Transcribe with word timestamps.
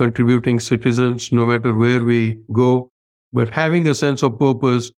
contributing 0.00 0.58
citizens 0.58 1.30
no 1.30 1.44
matter 1.44 1.74
where 1.74 2.02
we 2.02 2.38
go. 2.52 2.90
But 3.32 3.50
having 3.50 3.86
a 3.88 3.94
sense 3.94 4.22
of 4.22 4.38
purpose, 4.38 4.90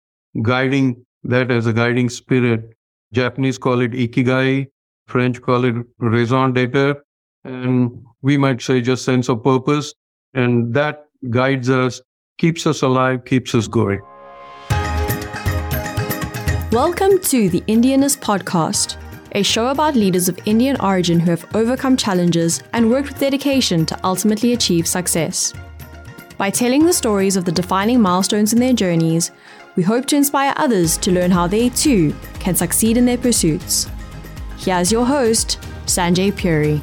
guiding 0.43 1.05
that 1.25 1.51
as 1.51 1.67
a 1.67 1.73
guiding 1.73 2.11
spirit. 2.11 2.75
Japanese 3.13 3.59
call 3.59 3.81
it 3.81 3.93
ikigai, 3.93 4.67
French 5.07 5.41
call 5.41 5.65
it 5.65 5.75
raison 5.99 6.53
d'etre, 6.53 6.95
and 7.45 7.91
we 8.23 8.37
might 8.37 8.63
say 8.63 8.81
just 8.81 9.05
sense 9.05 9.29
of 9.29 9.43
purpose. 9.43 9.95
And 10.35 10.75
that 10.75 11.07
guides 11.31 11.71
us, 11.71 12.01
keeps 12.39 12.67
us 12.67 12.83
alive, 12.83 13.25
keeps 13.25 13.55
us 13.55 13.67
going. 13.67 14.01
Welcome 16.73 17.19
to 17.33 17.49
the 17.49 17.63
Indianness 17.63 18.17
Podcast, 18.17 18.97
a 19.33 19.43
show 19.43 19.69
about 19.69 19.95
leaders 19.95 20.29
of 20.29 20.39
Indian 20.45 20.81
origin 20.81 21.21
who 21.21 21.31
have 21.31 21.47
overcome 21.55 21.97
challenges 21.97 22.63
and 22.73 22.91
worked 22.91 23.09
with 23.09 23.21
dedication 23.21 23.87
to 23.87 23.99
ultimately 24.05 24.53
achieve 24.53 24.87
success. 24.87 25.53
By 26.37 26.51
telling 26.51 26.85
the 26.85 26.93
stories 26.93 27.37
of 27.37 27.45
the 27.45 27.53
defining 27.53 28.01
milestones 28.01 28.53
in 28.53 28.61
their 28.61 28.73
journeys, 28.73 29.31
we 29.77 29.83
hope 29.83 30.07
to 30.07 30.17
inspire 30.17 30.55
others 30.57 30.97
to 30.99 31.13
learn 31.13 31.31
how 31.31 31.47
they 31.47 31.69
too 31.69 32.15
can 32.41 32.55
succeed 32.55 32.97
in 32.97 33.05
their 33.05 33.19
pursuits. 33.19 33.89
Here's 34.59 34.91
your 34.91 35.07
host, 35.07 35.59
Sanjay 35.87 36.37
Puri. 36.37 36.83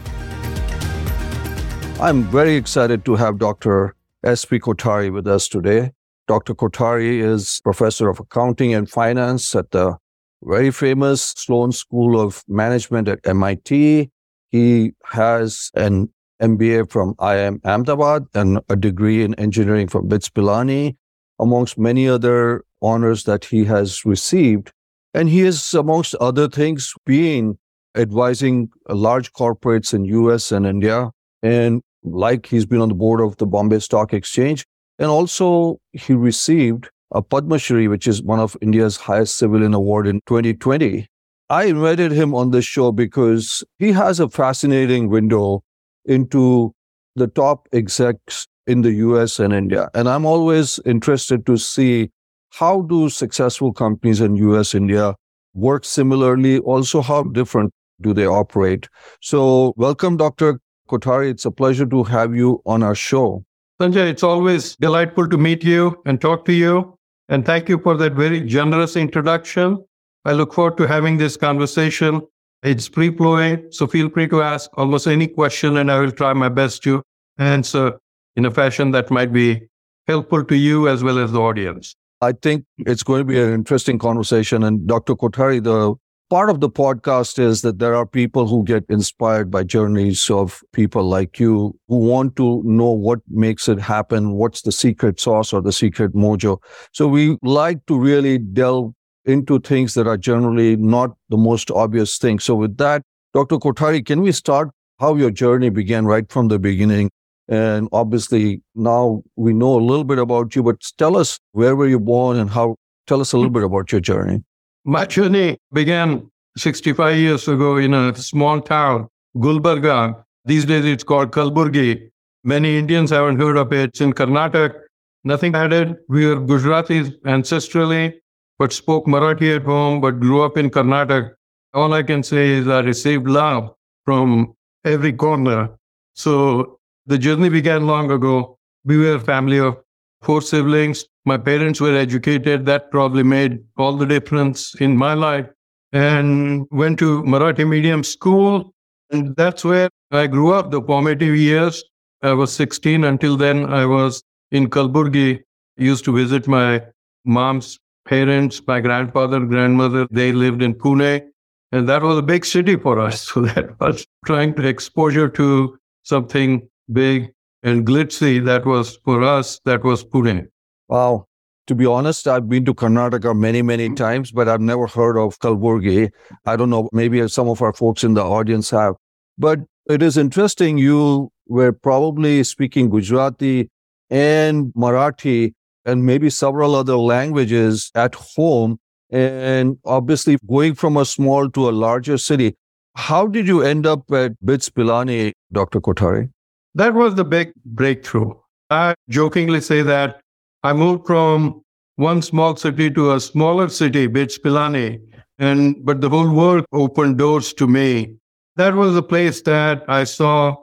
I'm 1.99 2.23
very 2.23 2.55
excited 2.55 3.03
to 3.05 3.15
have 3.15 3.39
Dr. 3.39 3.95
S.P. 4.23 4.59
Kothari 4.59 5.11
with 5.11 5.27
us 5.27 5.47
today. 5.47 5.91
Dr. 6.27 6.53
Kothari 6.53 7.19
is 7.19 7.61
professor 7.63 8.09
of 8.09 8.19
accounting 8.19 8.73
and 8.73 8.89
finance 8.89 9.55
at 9.55 9.71
the 9.71 9.97
very 10.43 10.71
famous 10.71 11.33
Sloan 11.37 11.71
School 11.71 12.19
of 12.19 12.43
Management 12.47 13.07
at 13.07 13.19
MIT. 13.25 14.09
He 14.49 14.91
has 15.05 15.71
an 15.75 16.09
MBA 16.41 16.89
from 16.89 17.15
IIM 17.15 17.59
Ahmedabad 17.65 18.25
and 18.33 18.59
a 18.69 18.75
degree 18.75 19.23
in 19.23 19.33
engineering 19.35 19.87
from 19.87 20.07
BITS 20.07 20.29
Pilani, 20.29 20.95
amongst 21.39 21.77
many 21.77 22.07
other 22.07 22.63
honors 22.81 23.23
that 23.23 23.45
he 23.45 23.65
has 23.65 24.05
received. 24.05 24.71
And 25.13 25.29
he 25.29 25.41
is, 25.41 25.73
amongst 25.73 26.15
other 26.15 26.47
things, 26.47 26.93
been 27.05 27.57
advising 27.95 28.69
large 28.87 29.33
corporates 29.33 29.93
in 29.93 30.05
US 30.05 30.51
and 30.51 30.65
India. 30.65 31.09
And 31.41 31.81
like 32.03 32.45
he's 32.45 32.65
been 32.65 32.81
on 32.81 32.89
the 32.89 32.95
board 32.95 33.21
of 33.21 33.37
the 33.37 33.47
Bombay 33.47 33.79
Stock 33.79 34.13
Exchange. 34.13 34.65
And 34.99 35.09
also 35.09 35.79
he 35.93 36.13
received 36.13 36.89
a 37.11 37.21
Padma 37.21 37.59
Shri, 37.59 37.87
which 37.87 38.07
is 38.07 38.21
one 38.21 38.39
of 38.39 38.57
India's 38.61 38.97
highest 38.97 39.37
civilian 39.37 39.73
award 39.73 40.07
in 40.07 40.21
2020. 40.27 41.07
I 41.49 41.63
invited 41.65 42.11
him 42.11 42.35
on 42.35 42.51
this 42.51 42.65
show 42.65 42.91
because 42.91 43.63
he 43.79 43.91
has 43.93 44.19
a 44.19 44.29
fascinating 44.29 45.09
window 45.09 45.63
into 46.05 46.73
the 47.15 47.27
top 47.27 47.67
execs 47.71 48.47
in 48.65 48.81
the 48.81 48.91
US 48.91 49.39
and 49.39 49.53
India. 49.53 49.89
And 49.93 50.09
I'm 50.09 50.25
always 50.25 50.79
interested 50.85 51.45
to 51.45 51.57
see 51.57 52.09
how 52.51 52.81
do 52.81 53.09
successful 53.09 53.73
companies 53.73 54.19
in 54.19 54.35
US, 54.35 54.75
India 54.75 55.15
work 55.53 55.85
similarly? 55.85 56.59
Also, 56.59 57.01
how 57.01 57.23
different 57.23 57.73
do 58.01 58.13
they 58.13 58.25
operate? 58.25 58.87
So 59.21 59.73
welcome, 59.75 60.17
Dr. 60.17 60.59
Kothari. 60.89 61.31
It's 61.31 61.45
a 61.45 61.51
pleasure 61.51 61.85
to 61.85 62.03
have 62.03 62.35
you 62.35 62.61
on 62.65 62.83
our 62.83 62.95
show. 62.95 63.43
Sanjay, 63.81 64.09
it's 64.09 64.23
always 64.23 64.75
delightful 64.77 65.27
to 65.29 65.37
meet 65.37 65.63
you 65.63 66.01
and 66.05 66.19
talk 66.19 66.45
to 66.45 66.53
you. 66.53 66.96
And 67.29 67.45
thank 67.45 67.67
you 67.69 67.79
for 67.79 67.97
that 67.97 68.13
very 68.13 68.41
generous 68.41 68.95
introduction. 68.95 69.83
I 70.25 70.33
look 70.33 70.53
forward 70.53 70.77
to 70.77 70.87
having 70.87 71.17
this 71.17 71.37
conversation. 71.37 72.21
It's 72.63 72.87
free 72.87 73.15
flowing, 73.15 73.67
so 73.71 73.85
feel 73.85 74.09
free 74.09 74.27
to 74.29 74.41
ask 74.41 74.69
almost 74.75 75.07
any 75.07 75.27
question, 75.27 75.77
and 75.77 75.91
I 75.91 75.99
will 75.99 76.11
try 76.11 76.33
my 76.33 76.49
best 76.49 76.83
to 76.83 77.03
answer 77.37 77.99
in 78.35 78.45
a 78.45 78.51
fashion 78.51 78.91
that 78.91 79.11
might 79.11 79.31
be 79.31 79.61
helpful 80.07 80.43
to 80.45 80.55
you 80.55 80.87
as 80.87 81.03
well 81.03 81.19
as 81.19 81.31
the 81.31 81.39
audience. 81.39 81.95
I 82.21 82.31
think 82.31 82.65
it's 82.79 83.03
going 83.03 83.19
to 83.19 83.25
be 83.25 83.39
an 83.39 83.53
interesting 83.53 83.99
conversation. 83.99 84.63
And 84.63 84.87
Dr. 84.87 85.15
Kothari, 85.15 85.63
the 85.63 85.95
part 86.29 86.49
of 86.49 86.59
the 86.59 86.69
podcast 86.69 87.39
is 87.39 87.61
that 87.61 87.79
there 87.79 87.95
are 87.95 88.05
people 88.05 88.47
who 88.47 88.63
get 88.63 88.83
inspired 88.89 89.49
by 89.49 89.63
journeys 89.63 90.29
of 90.29 90.61
people 90.73 91.03
like 91.03 91.39
you 91.39 91.77
who 91.87 91.97
want 91.97 92.35
to 92.35 92.61
know 92.65 92.91
what 92.91 93.19
makes 93.29 93.69
it 93.69 93.79
happen, 93.79 94.31
what's 94.33 94.61
the 94.61 94.71
secret 94.71 95.19
sauce 95.19 95.53
or 95.53 95.61
the 95.61 95.71
secret 95.71 96.13
mojo. 96.13 96.57
So 96.91 97.07
we 97.07 97.37
like 97.43 97.85
to 97.85 97.97
really 97.97 98.37
delve 98.37 98.93
into 99.25 99.59
things 99.59 99.93
that 99.93 100.07
are 100.07 100.17
generally 100.17 100.75
not 100.75 101.15
the 101.29 101.37
most 101.37 101.71
obvious 101.71 102.17
things. 102.17 102.43
So 102.43 102.55
with 102.55 102.77
that, 102.77 103.03
Dr. 103.33 103.57
Kothari, 103.57 104.05
can 104.05 104.21
we 104.21 104.31
start 104.31 104.69
how 104.99 105.15
your 105.15 105.31
journey 105.31 105.69
began 105.69 106.05
right 106.05 106.29
from 106.31 106.47
the 106.47 106.59
beginning? 106.59 107.09
And 107.49 107.87
obviously 107.91 108.61
now 108.75 109.23
we 109.35 109.53
know 109.53 109.75
a 109.75 109.83
little 109.83 110.03
bit 110.03 110.19
about 110.19 110.55
you, 110.55 110.63
but 110.63 110.81
tell 110.97 111.15
us 111.15 111.39
where 111.53 111.75
were 111.75 111.87
you 111.87 111.99
born 111.99 112.37
and 112.37 112.49
how, 112.49 112.75
tell 113.05 113.21
us 113.21 113.31
a 113.31 113.37
little 113.37 113.51
bit 113.51 113.63
about 113.63 113.91
your 113.91 114.01
journey. 114.01 114.43
My 114.89 115.05
journey 115.05 115.57
began 115.73 116.31
65 116.55 117.17
years 117.17 117.45
ago 117.49 117.75
in 117.75 117.93
a 117.93 118.15
small 118.15 118.61
town, 118.61 119.09
Gulbarga. 119.35 120.23
These 120.45 120.63
days 120.63 120.85
it's 120.85 121.03
called 121.03 121.31
Kalburgi. 121.31 122.09
Many 122.45 122.77
Indians 122.77 123.09
haven't 123.09 123.37
heard 123.37 123.57
of 123.57 123.73
it. 123.73 123.89
It's 123.89 123.99
in 123.99 124.13
Karnataka. 124.13 124.79
Nothing 125.25 125.55
added. 125.55 125.97
We 126.07 126.25
were 126.25 126.37
Gujaratis 126.37 127.13
ancestrally, 127.25 128.13
but 128.59 128.71
spoke 128.71 129.07
Marathi 129.07 129.57
at 129.57 129.63
home, 129.63 129.99
but 129.99 130.21
grew 130.21 130.41
up 130.41 130.57
in 130.57 130.69
Karnataka. 130.69 131.31
All 131.73 131.91
I 131.91 132.01
can 132.01 132.23
say 132.23 132.51
is 132.51 132.69
I 132.69 132.79
received 132.79 133.27
love 133.27 133.75
from 134.05 134.53
every 134.85 135.11
corner. 135.11 135.69
So 136.13 136.79
the 137.07 137.17
journey 137.17 137.49
began 137.49 137.87
long 137.87 138.09
ago. 138.09 138.57
We 138.85 138.97
were 138.97 139.15
a 139.15 139.19
family 139.19 139.59
of 139.59 139.79
four 140.21 140.41
siblings. 140.41 141.03
My 141.27 141.37
parents 141.37 141.81
were 141.81 141.93
educated. 141.93 142.65
That 142.65 142.89
probably 142.89 143.21
made 143.21 143.59
all 143.75 143.97
the 143.97 144.05
difference 144.05 144.73
in 144.79 144.95
my 144.95 145.13
life. 145.13 145.45
And 145.91 146.65
went 146.71 146.99
to 146.99 147.21
Marathi 147.23 147.67
medium 147.67 148.05
school. 148.05 148.73
And 149.11 149.35
that's 149.35 149.65
where 149.65 149.89
I 150.11 150.27
grew 150.27 150.53
up 150.53 150.71
the 150.71 150.81
formative 150.81 151.35
years. 151.35 151.83
I 152.21 152.31
was 152.31 152.53
16. 152.53 153.03
Until 153.03 153.35
then, 153.35 153.65
I 153.65 153.85
was 153.85 154.23
in 154.51 154.69
Kalburgi. 154.69 155.41
Used 155.75 156.05
to 156.05 156.15
visit 156.15 156.47
my 156.47 156.81
mom's 157.25 157.77
parents, 158.05 158.61
my 158.65 158.79
grandfather, 158.79 159.41
grandmother. 159.41 160.07
They 160.09 160.31
lived 160.31 160.61
in 160.61 160.75
Pune. 160.75 161.27
And 161.73 161.89
that 161.89 162.03
was 162.03 162.17
a 162.17 162.21
big 162.21 162.45
city 162.45 162.77
for 162.77 163.01
us. 163.01 163.27
So 163.33 163.41
that 163.41 163.77
was 163.81 164.07
trying 164.25 164.53
to 164.53 164.65
exposure 164.65 165.27
to 165.27 165.77
something 166.03 166.69
big 166.93 167.33
and 167.63 167.85
glitzy 167.85 168.45
that 168.45 168.65
was 168.65 168.95
for 169.03 169.23
us, 169.23 169.59
that 169.65 169.83
was 169.83 170.05
Pune. 170.05 170.47
Wow. 170.87 171.25
To 171.67 171.75
be 171.75 171.85
honest, 171.85 172.27
I've 172.27 172.47
been 172.47 172.63
to 172.65 172.73
Karnataka 172.73 173.37
many, 173.37 173.61
many 173.61 173.87
mm-hmm. 173.87 173.95
times, 173.95 174.31
but 174.31 174.47
I've 174.47 174.61
never 174.61 174.87
heard 174.87 175.17
of 175.17 175.37
Kalburgi. 175.39 176.09
I 176.45 176.55
don't 176.55 176.69
know, 176.69 176.89
maybe 176.93 177.27
some 177.27 177.49
of 177.49 177.61
our 177.61 177.73
folks 177.73 178.05
in 178.05 178.13
the 178.13 178.23
audience 178.23 178.69
have. 178.69 178.95
But 179.37 179.59
it 179.89 180.01
is 180.01 180.17
interesting, 180.17 180.77
you 180.77 181.29
were 181.47 181.73
probably 181.73 182.43
speaking 182.43 182.89
Gujarati 182.89 183.69
and 184.09 184.73
Marathi 184.75 185.53
and 185.85 186.05
maybe 186.05 186.29
several 186.29 186.75
other 186.75 186.97
languages 186.97 187.91
at 187.95 188.15
home. 188.15 188.79
And 189.09 189.77
obviously, 189.85 190.37
going 190.47 190.75
from 190.75 190.97
a 190.97 191.05
small 191.05 191.49
to 191.49 191.69
a 191.69 191.71
larger 191.71 192.17
city, 192.17 192.55
how 192.95 193.27
did 193.27 193.47
you 193.47 193.61
end 193.61 193.85
up 193.85 194.11
at 194.11 194.33
BITS 194.43 194.69
Pilani, 194.69 195.33
Dr. 195.51 195.79
Kothari? 195.79 196.29
That 196.75 196.93
was 196.93 197.15
the 197.15 197.23
big 197.23 197.53
breakthrough. 197.65 198.33
I 198.69 198.95
jokingly 199.09 199.61
say 199.61 199.81
that 199.81 200.19
I 200.67 200.73
moved 200.73 201.07
from 201.07 201.61
one 201.95 202.21
small 202.21 202.57
city 202.57 202.91
to 202.91 203.13
a 203.13 203.21
smaller 203.21 203.69
city, 203.69 204.05
BITS 204.07 204.37
Pilani, 204.39 204.99
and 205.39 205.77
but 205.85 206.01
the 206.01 206.09
whole 206.09 206.29
world 206.29 206.65
opened 206.73 207.17
doors 207.19 207.53
to 207.53 207.67
me. 207.67 208.17
That 208.57 208.75
was 208.75 208.97
a 208.97 209.01
place 209.01 209.41
that 209.43 209.85
I 209.87 210.03
saw, 210.03 210.55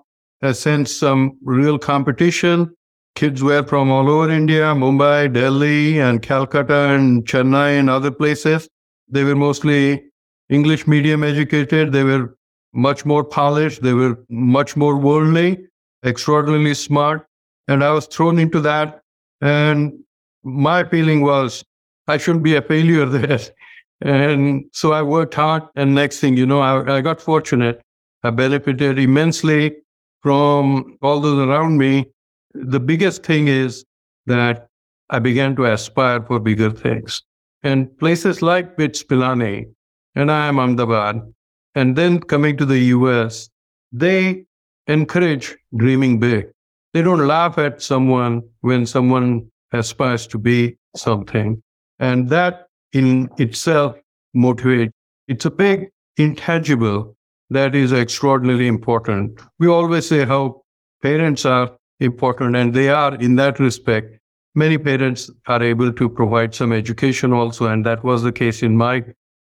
I 0.42 0.52
sensed 0.52 0.98
some 0.98 1.38
real 1.42 1.78
competition. 1.78 2.74
Kids 3.14 3.42
were 3.42 3.62
from 3.62 3.90
all 3.90 4.10
over 4.10 4.30
India, 4.30 4.74
Mumbai, 4.74 5.32
Delhi, 5.32 6.00
and 6.00 6.20
Calcutta, 6.20 6.80
and 6.96 7.24
Chennai, 7.24 7.78
and 7.78 7.88
other 7.88 8.10
places. 8.10 8.68
They 9.08 9.24
were 9.24 9.36
mostly 9.36 10.04
English 10.50 10.86
medium 10.86 11.24
educated. 11.24 11.92
They 11.92 12.04
were 12.04 12.36
much 12.74 13.06
more 13.06 13.24
polished. 13.24 13.80
They 13.80 13.94
were 13.94 14.18
much 14.28 14.76
more 14.76 14.98
worldly 14.98 15.66
extraordinarily 16.04 16.74
smart. 16.74 17.24
And 17.68 17.82
I 17.82 17.92
was 17.92 18.06
thrown 18.06 18.38
into 18.38 18.60
that. 18.60 19.00
And 19.44 19.92
my 20.42 20.84
feeling 20.84 21.20
was 21.20 21.62
I 22.08 22.16
shouldn't 22.16 22.44
be 22.44 22.56
a 22.56 22.62
failure 22.62 23.04
there. 23.18 23.40
And 24.00 24.64
so 24.72 24.92
I 24.92 25.02
worked 25.02 25.34
hard. 25.34 25.64
And 25.76 25.94
next 25.94 26.20
thing 26.20 26.36
you 26.36 26.46
know, 26.46 26.60
I, 26.60 26.96
I 26.96 27.00
got 27.02 27.20
fortunate. 27.20 27.80
I 28.22 28.30
benefited 28.30 28.98
immensely 28.98 29.76
from 30.22 30.96
all 31.02 31.20
those 31.20 31.46
around 31.46 31.76
me. 31.76 32.06
The 32.54 32.80
biggest 32.80 33.22
thing 33.22 33.48
is 33.48 33.84
that 34.26 34.68
I 35.10 35.18
began 35.18 35.54
to 35.56 35.66
aspire 35.66 36.22
for 36.22 36.40
bigger 36.40 36.70
things. 36.70 37.22
And 37.62 37.96
places 37.98 38.40
like 38.40 38.78
BITS 38.78 39.04
Pilani 39.04 39.66
and 40.14 40.30
IIM 40.30 40.58
Ahmedabad, 40.58 41.20
and 41.74 41.96
then 41.96 42.20
coming 42.20 42.56
to 42.56 42.64
the 42.64 42.78
US, 42.96 43.50
they 43.92 44.46
encourage 44.86 45.54
dreaming 45.76 46.18
big. 46.18 46.53
They 46.94 47.02
don't 47.02 47.26
laugh 47.26 47.58
at 47.58 47.82
someone 47.82 48.40
when 48.60 48.86
someone 48.86 49.50
aspires 49.72 50.26
to 50.28 50.38
be 50.38 50.78
something. 50.96 51.62
And 51.98 52.28
that 52.30 52.68
in 52.92 53.28
itself 53.36 53.96
motivates. 54.34 54.92
It's 55.28 55.44
a 55.44 55.50
big 55.50 55.88
intangible 56.16 57.16
that 57.50 57.74
is 57.74 57.92
extraordinarily 57.92 58.68
important. 58.68 59.40
We 59.58 59.66
always 59.66 60.08
say 60.08 60.24
how 60.24 60.62
parents 61.02 61.44
are 61.44 61.76
important, 62.00 62.56
and 62.56 62.72
they 62.72 62.88
are 62.88 63.14
in 63.16 63.36
that 63.36 63.58
respect. 63.58 64.18
Many 64.54 64.78
parents 64.78 65.30
are 65.48 65.62
able 65.62 65.92
to 65.92 66.08
provide 66.08 66.54
some 66.54 66.72
education 66.72 67.32
also, 67.32 67.66
and 67.66 67.84
that 67.84 68.04
was 68.04 68.22
the 68.22 68.32
case 68.32 68.62
in 68.62 68.76
my 68.76 69.04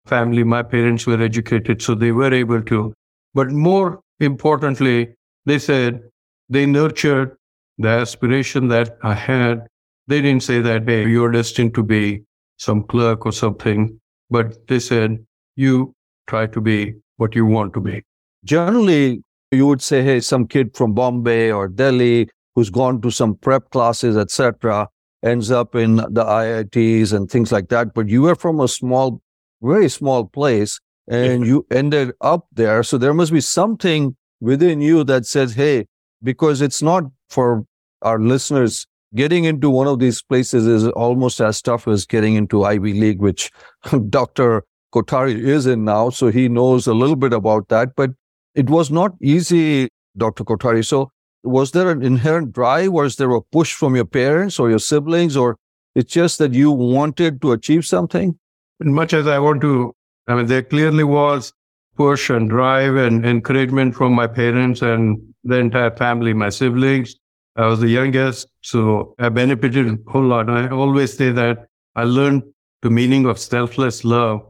family. 0.07 0.43
My 0.43 0.63
parents 0.63 1.05
were 1.05 1.21
educated, 1.21 1.81
so 1.81 1.93
they 1.93 2.11
were 2.11 2.33
able 2.33 2.61
to. 2.63 2.93
But 3.33 3.51
more 3.51 4.01
importantly, 4.19 5.13
they 5.45 5.59
said 5.59 6.01
they 6.49 6.65
nurtured 6.65 7.35
the 7.77 7.89
aspiration 7.89 8.67
that 8.69 8.97
I 9.03 9.13
had. 9.13 9.67
They 10.07 10.21
didn't 10.21 10.43
say 10.43 10.61
that, 10.61 10.87
hey, 10.87 11.07
you're 11.07 11.31
destined 11.31 11.73
to 11.75 11.83
be 11.83 12.23
some 12.57 12.83
clerk 12.83 13.25
or 13.25 13.31
something, 13.31 13.99
but 14.29 14.67
they 14.67 14.79
said, 14.79 15.25
you 15.55 15.93
try 16.27 16.47
to 16.47 16.61
be 16.61 16.93
what 17.17 17.35
you 17.35 17.45
want 17.45 17.73
to 17.73 17.81
be. 17.81 18.03
Generally, 18.43 19.23
you 19.51 19.67
would 19.67 19.81
say, 19.81 20.03
hey, 20.03 20.19
some 20.19 20.47
kid 20.47 20.75
from 20.75 20.93
Bombay 20.93 21.51
or 21.51 21.67
Delhi 21.67 22.29
who's 22.55 22.69
gone 22.69 23.01
to 23.01 23.11
some 23.11 23.35
prep 23.35 23.69
classes, 23.69 24.17
etc., 24.17 24.87
ends 25.23 25.51
up 25.51 25.75
in 25.75 25.97
the 25.97 26.23
IITs 26.23 27.11
and 27.13 27.29
things 27.29 27.51
like 27.51 27.69
that. 27.69 27.93
But 27.93 28.07
you 28.07 28.21
were 28.21 28.35
from 28.35 28.59
a 28.59 28.67
small, 28.67 29.21
very 29.61 29.89
small 29.89 30.25
place 30.25 30.79
and 31.07 31.45
you 31.45 31.65
ended 31.71 32.13
up 32.21 32.47
there. 32.53 32.83
So 32.83 32.97
there 32.97 33.13
must 33.13 33.31
be 33.31 33.41
something 33.41 34.15
within 34.39 34.81
you 34.81 35.03
that 35.03 35.25
says, 35.25 35.53
hey, 35.55 35.87
because 36.23 36.61
it's 36.61 36.81
not 36.81 37.03
for 37.29 37.65
our 38.01 38.19
listeners, 38.19 38.87
getting 39.15 39.45
into 39.45 39.69
one 39.69 39.87
of 39.87 39.99
these 39.99 40.21
places 40.21 40.67
is 40.67 40.87
almost 40.89 41.39
as 41.41 41.61
tough 41.61 41.87
as 41.87 42.05
getting 42.05 42.35
into 42.35 42.63
Ivy 42.63 42.93
League, 42.93 43.19
which 43.19 43.51
Dr. 44.09 44.63
Kothari 44.93 45.35
is 45.35 45.65
in 45.65 45.85
now. 45.85 46.09
So 46.09 46.27
he 46.27 46.47
knows 46.47 46.87
a 46.87 46.93
little 46.93 47.15
bit 47.15 47.33
about 47.33 47.69
that. 47.69 47.95
But 47.95 48.11
it 48.53 48.69
was 48.69 48.91
not 48.91 49.13
easy, 49.21 49.89
Dr. 50.17 50.43
Kothari. 50.43 50.85
So 50.85 51.11
was 51.43 51.71
there 51.71 51.91
an 51.91 52.01
inherent 52.03 52.53
drive? 52.53 52.91
Was 52.91 53.17
there 53.17 53.31
a 53.31 53.41
push 53.41 53.73
from 53.73 53.95
your 53.95 54.05
parents 54.05 54.59
or 54.59 54.69
your 54.69 54.79
siblings? 54.79 55.37
Or 55.37 55.57
it's 55.95 56.11
just 56.13 56.39
that 56.39 56.53
you 56.53 56.71
wanted 56.71 57.41
to 57.41 57.51
achieve 57.51 57.85
something? 57.85 58.37
Much 58.79 59.13
as 59.13 59.27
I 59.27 59.39
want 59.39 59.61
to, 59.61 59.93
I 60.27 60.35
mean, 60.35 60.47
there 60.47 60.63
clearly 60.63 61.03
was 61.03 61.53
push 61.95 62.29
and 62.29 62.49
drive 62.49 62.95
and 62.95 63.25
encouragement 63.25 63.95
from 63.95 64.13
my 64.13 64.27
parents 64.27 64.81
and 64.81 65.17
the 65.45 65.57
entire 65.57 65.95
family, 65.95 66.33
my 66.33 66.49
siblings. 66.49 67.15
I 67.55 67.67
was 67.67 67.79
the 67.79 67.87
youngest, 67.87 68.47
so 68.61 69.15
I 69.17 69.29
benefited 69.29 69.87
a 69.87 70.11
whole 70.11 70.23
lot. 70.23 70.49
I 70.49 70.67
always 70.69 71.15
say 71.15 71.31
that 71.31 71.67
I 71.95 72.03
learned 72.03 72.43
the 72.81 72.89
meaning 72.89 73.25
of 73.25 73.39
selfless 73.39 74.03
love 74.03 74.41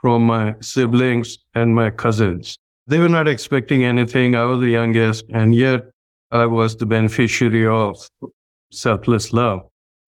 from 0.00 0.26
my 0.26 0.54
siblings 0.60 1.38
and 1.54 1.74
my 1.74 1.90
cousins. 1.90 2.58
They 2.86 2.98
were 2.98 3.08
not 3.08 3.28
expecting 3.28 3.84
anything. 3.84 4.34
I 4.34 4.44
was 4.44 4.60
the 4.60 4.70
youngest, 4.70 5.26
and 5.32 5.54
yet 5.54 5.82
I 6.30 6.46
was 6.46 6.76
the 6.76 6.86
beneficiary 6.86 7.66
of 7.66 7.96
selfless 8.72 9.32
love. 9.32 9.60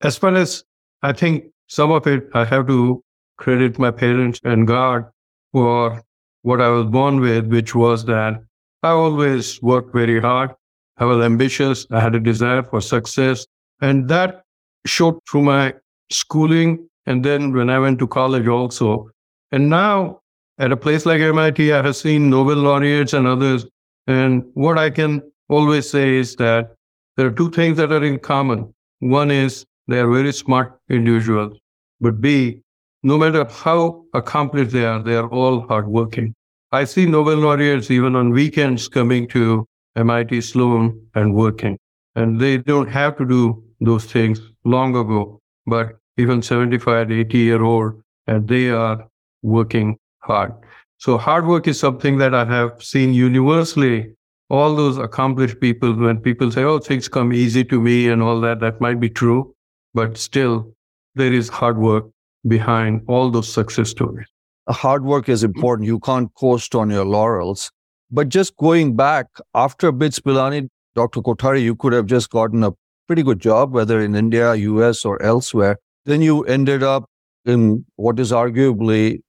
As 0.02 0.16
far 0.16 0.34
as 0.34 0.64
I 1.02 1.12
think 1.12 1.44
some 1.68 1.90
of 1.90 2.06
it, 2.06 2.28
I 2.34 2.44
have 2.44 2.66
to 2.68 3.02
credit 3.36 3.78
my 3.78 3.90
parents 3.90 4.40
and 4.44 4.66
God 4.66 5.04
for 5.52 6.02
what 6.42 6.60
I 6.60 6.68
was 6.68 6.86
born 6.86 7.20
with, 7.20 7.46
which 7.48 7.74
was 7.74 8.04
that 8.06 8.42
I 8.82 8.90
always 8.90 9.60
worked 9.62 9.92
very 9.94 10.20
hard. 10.20 10.50
I 10.98 11.04
was 11.04 11.24
ambitious. 11.24 11.86
I 11.90 12.00
had 12.00 12.14
a 12.14 12.20
desire 12.20 12.62
for 12.62 12.80
success. 12.80 13.46
And 13.80 14.08
that 14.08 14.42
showed 14.86 15.18
through 15.28 15.42
my 15.42 15.74
schooling. 16.10 16.88
And 17.06 17.24
then 17.24 17.52
when 17.52 17.70
I 17.70 17.78
went 17.78 17.98
to 18.00 18.06
college 18.06 18.46
also. 18.46 19.10
And 19.52 19.68
now 19.68 20.20
at 20.58 20.72
a 20.72 20.76
place 20.76 21.06
like 21.06 21.20
MIT, 21.20 21.72
I 21.72 21.82
have 21.82 21.96
seen 21.96 22.30
Nobel 22.30 22.56
laureates 22.56 23.12
and 23.12 23.26
others. 23.26 23.66
And 24.06 24.44
what 24.54 24.78
I 24.78 24.90
can 24.90 25.22
always 25.48 25.88
say 25.88 26.16
is 26.16 26.36
that 26.36 26.74
there 27.16 27.26
are 27.26 27.32
two 27.32 27.50
things 27.50 27.76
that 27.76 27.92
are 27.92 28.04
in 28.04 28.18
common. 28.18 28.72
One 29.00 29.30
is 29.30 29.64
they 29.88 30.00
are 30.00 30.10
very 30.10 30.32
smart 30.32 30.78
individuals. 30.88 31.58
But 32.00 32.20
B, 32.20 32.60
no 33.02 33.18
matter 33.18 33.44
how 33.44 34.04
accomplished 34.14 34.72
they 34.72 34.84
are, 34.84 35.02
they 35.02 35.14
are 35.16 35.28
all 35.28 35.66
hardworking. 35.66 36.34
I 36.72 36.84
see 36.84 37.06
Nobel 37.06 37.36
laureates 37.36 37.90
even 37.92 38.16
on 38.16 38.30
weekends 38.30 38.88
coming 38.88 39.28
to 39.28 39.66
MIT 39.94 40.40
Sloan 40.40 41.00
and 41.14 41.32
working. 41.32 41.78
And 42.16 42.40
they 42.40 42.58
don't 42.58 42.88
have 42.88 43.16
to 43.18 43.24
do 43.24 43.62
those 43.80 44.04
things 44.06 44.40
long 44.64 44.96
ago, 44.96 45.40
but 45.66 45.96
even 46.16 46.42
75, 46.42 47.12
80 47.12 47.38
year 47.38 47.62
old, 47.62 48.02
and 48.26 48.48
they 48.48 48.70
are 48.70 49.06
working 49.42 49.96
hard. 50.20 50.52
So 50.98 51.18
hard 51.18 51.46
work 51.46 51.68
is 51.68 51.78
something 51.78 52.18
that 52.18 52.34
I 52.34 52.44
have 52.44 52.82
seen 52.82 53.14
universally. 53.14 54.14
All 54.50 54.74
those 54.74 54.98
accomplished 54.98 55.60
people, 55.60 55.94
when 55.94 56.18
people 56.18 56.50
say, 56.50 56.64
oh, 56.64 56.78
things 56.78 57.06
come 57.06 57.32
easy 57.32 57.64
to 57.64 57.80
me 57.80 58.08
and 58.08 58.22
all 58.22 58.40
that, 58.40 58.60
that 58.60 58.80
might 58.80 58.98
be 58.98 59.10
true, 59.10 59.54
but 59.94 60.16
still 60.16 60.72
there 61.14 61.32
is 61.32 61.48
hard 61.48 61.78
work 61.78 62.06
behind 62.48 63.02
all 63.06 63.30
those 63.30 63.52
success 63.52 63.90
stories. 63.90 64.26
Hard 64.68 65.04
work 65.04 65.28
is 65.28 65.44
important. 65.44 65.86
You 65.86 66.00
can't 66.00 66.32
coast 66.34 66.74
on 66.74 66.90
your 66.90 67.04
laurels. 67.04 67.70
But 68.10 68.28
just 68.28 68.56
going 68.56 68.96
back 68.96 69.26
after 69.54 69.92
BITS 69.92 70.20
Pilani, 70.20 70.68
Dr. 70.94 71.20
Kothari, 71.20 71.62
you 71.62 71.74
could 71.74 71.92
have 71.92 72.06
just 72.06 72.30
gotten 72.30 72.64
a 72.64 72.72
pretty 73.06 73.22
good 73.22 73.40
job, 73.40 73.72
whether 73.72 74.00
in 74.00 74.14
India, 74.14 74.54
US, 74.54 75.04
or 75.04 75.22
elsewhere. 75.22 75.78
Then 76.04 76.20
you 76.20 76.42
ended 76.44 76.82
up 76.82 77.04
in 77.44 77.84
what 77.96 78.18
is 78.18 78.32
arguably, 78.32 79.20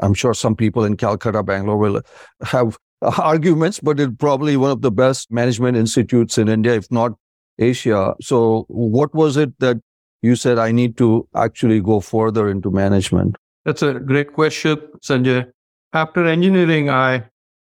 I'm 0.00 0.14
sure 0.14 0.34
some 0.34 0.54
people 0.56 0.84
in 0.84 0.96
Calcutta, 0.96 1.42
Bangalore 1.42 1.76
will 1.76 2.02
have 2.42 2.78
arguments, 3.02 3.80
but 3.80 4.00
it's 4.00 4.14
probably 4.18 4.56
one 4.56 4.70
of 4.70 4.82
the 4.82 4.90
best 4.90 5.30
management 5.30 5.76
institutes 5.76 6.38
in 6.38 6.48
India, 6.48 6.74
if 6.74 6.90
not 6.90 7.12
Asia. 7.58 8.14
So, 8.20 8.64
what 8.68 9.14
was 9.14 9.36
it 9.36 9.58
that 9.60 9.78
you 10.22 10.36
said 10.36 10.58
I 10.58 10.72
need 10.72 10.96
to 10.98 11.28
actually 11.34 11.80
go 11.80 12.00
further 12.00 12.48
into 12.48 12.70
management? 12.70 13.36
That's 13.66 13.82
a 13.82 13.94
great 13.94 14.32
question, 14.32 14.78
Sanjay. 15.02 15.44
After 15.92 16.24
engineering, 16.24 16.88
I 16.88 17.24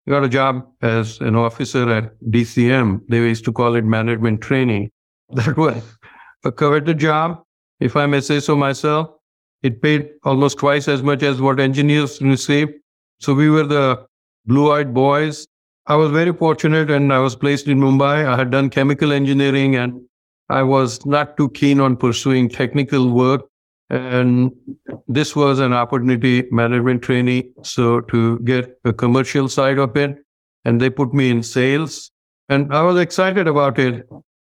got 0.09 0.23
a 0.23 0.29
job 0.29 0.67
as 0.81 1.21
an 1.21 1.35
officer 1.35 1.87
at 1.91 2.19
DCM. 2.31 3.01
They 3.07 3.17
used 3.17 3.45
to 3.45 3.53
call 3.53 3.75
it 3.75 3.85
management 3.85 4.41
training. 4.41 4.89
That 5.33 5.55
was 5.55 5.83
a 6.43 6.51
coveted 6.51 6.97
job, 6.97 7.43
if 7.79 7.95
I 7.95 8.07
may 8.07 8.19
say 8.19 8.39
so 8.39 8.55
myself. 8.55 9.11
It 9.61 9.81
paid 9.83 10.09
almost 10.23 10.57
twice 10.57 10.87
as 10.87 11.03
much 11.03 11.21
as 11.21 11.39
what 11.39 11.59
engineers 11.59 12.19
receive. 12.19 12.69
So 13.19 13.35
we 13.35 13.51
were 13.51 13.67
the 13.67 14.03
blue 14.47 14.71
eyed 14.71 14.95
boys. 14.95 15.47
I 15.85 15.95
was 15.97 16.09
very 16.09 16.33
fortunate 16.33 16.89
and 16.89 17.13
I 17.13 17.19
was 17.19 17.35
placed 17.35 17.67
in 17.67 17.79
Mumbai. 17.79 18.25
I 18.25 18.35
had 18.35 18.49
done 18.49 18.71
chemical 18.71 19.11
engineering 19.11 19.75
and 19.75 20.01
I 20.49 20.63
was 20.63 21.05
not 21.05 21.37
too 21.37 21.49
keen 21.49 21.79
on 21.79 21.95
pursuing 21.95 22.49
technical 22.49 23.11
work. 23.11 23.41
And 23.91 24.53
this 25.09 25.35
was 25.35 25.59
an 25.59 25.73
opportunity 25.73 26.47
management 26.49 27.01
trainee. 27.01 27.51
So 27.61 27.99
to 28.01 28.39
get 28.39 28.79
a 28.85 28.93
commercial 28.93 29.49
side 29.49 29.77
of 29.77 29.95
it, 29.97 30.17
and 30.65 30.79
they 30.79 30.89
put 30.89 31.13
me 31.13 31.29
in 31.29 31.43
sales. 31.43 32.09
And 32.47 32.73
I 32.73 32.81
was 32.83 32.97
excited 32.97 33.47
about 33.47 33.77
it. 33.79 34.07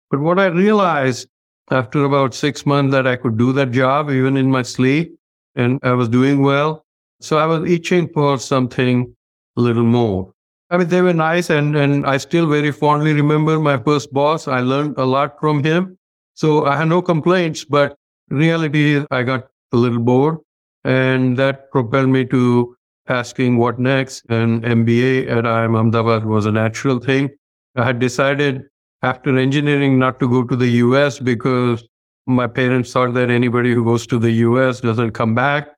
But 0.09 0.21
what 0.21 0.39
I 0.39 0.47
realized 0.47 1.27
after 1.69 2.03
about 2.05 2.33
six 2.33 2.65
months 2.65 2.93
that 2.93 3.05
I 3.05 3.15
could 3.15 3.37
do 3.37 3.51
that 3.53 3.71
job 3.71 4.09
even 4.09 4.37
in 4.37 4.49
my 4.49 4.61
sleep 4.61 5.17
and 5.55 5.79
I 5.83 5.91
was 5.91 6.09
doing 6.09 6.41
well. 6.41 6.85
So 7.19 7.37
I 7.37 7.45
was 7.45 7.69
itching 7.69 8.09
for 8.13 8.39
something 8.39 9.13
a 9.57 9.61
little 9.61 9.83
more. 9.83 10.33
I 10.69 10.77
mean, 10.77 10.87
they 10.87 11.01
were 11.01 11.13
nice 11.13 11.49
and, 11.49 11.75
and 11.75 12.05
I 12.05 12.17
still 12.17 12.47
very 12.47 12.71
fondly 12.71 13.13
remember 13.13 13.59
my 13.59 13.77
first 13.77 14.13
boss. 14.13 14.47
I 14.47 14.61
learned 14.61 14.95
a 14.97 15.05
lot 15.05 15.39
from 15.39 15.63
him. 15.63 15.97
So 16.35 16.65
I 16.65 16.77
had 16.77 16.87
no 16.87 17.01
complaints, 17.01 17.65
but 17.65 17.97
reality, 18.29 19.05
I 19.11 19.23
got 19.23 19.47
a 19.71 19.77
little 19.77 19.99
bored 19.99 20.37
and 20.83 21.37
that 21.37 21.71
propelled 21.71 22.09
me 22.09 22.25
to 22.25 22.75
asking 23.07 23.57
what 23.57 23.79
next. 23.79 24.23
And 24.29 24.63
MBA 24.63 25.29
at 25.29 25.43
IIM 25.43 25.77
Ahmedabad 25.77 26.25
was 26.25 26.45
a 26.45 26.51
natural 26.51 26.99
thing. 26.99 27.29
I 27.75 27.85
had 27.85 27.99
decided 27.99 28.63
after 29.01 29.37
engineering 29.37 29.99
not 29.99 30.19
to 30.19 30.29
go 30.29 30.43
to 30.43 30.55
the 30.55 30.67
US 30.85 31.19
because 31.19 31.83
my 32.25 32.47
parents 32.47 32.91
thought 32.91 33.13
that 33.13 33.29
anybody 33.29 33.73
who 33.73 33.83
goes 33.83 34.07
to 34.07 34.19
the 34.19 34.31
US 34.31 34.81
doesn't 34.81 35.11
come 35.11 35.35
back 35.35 35.69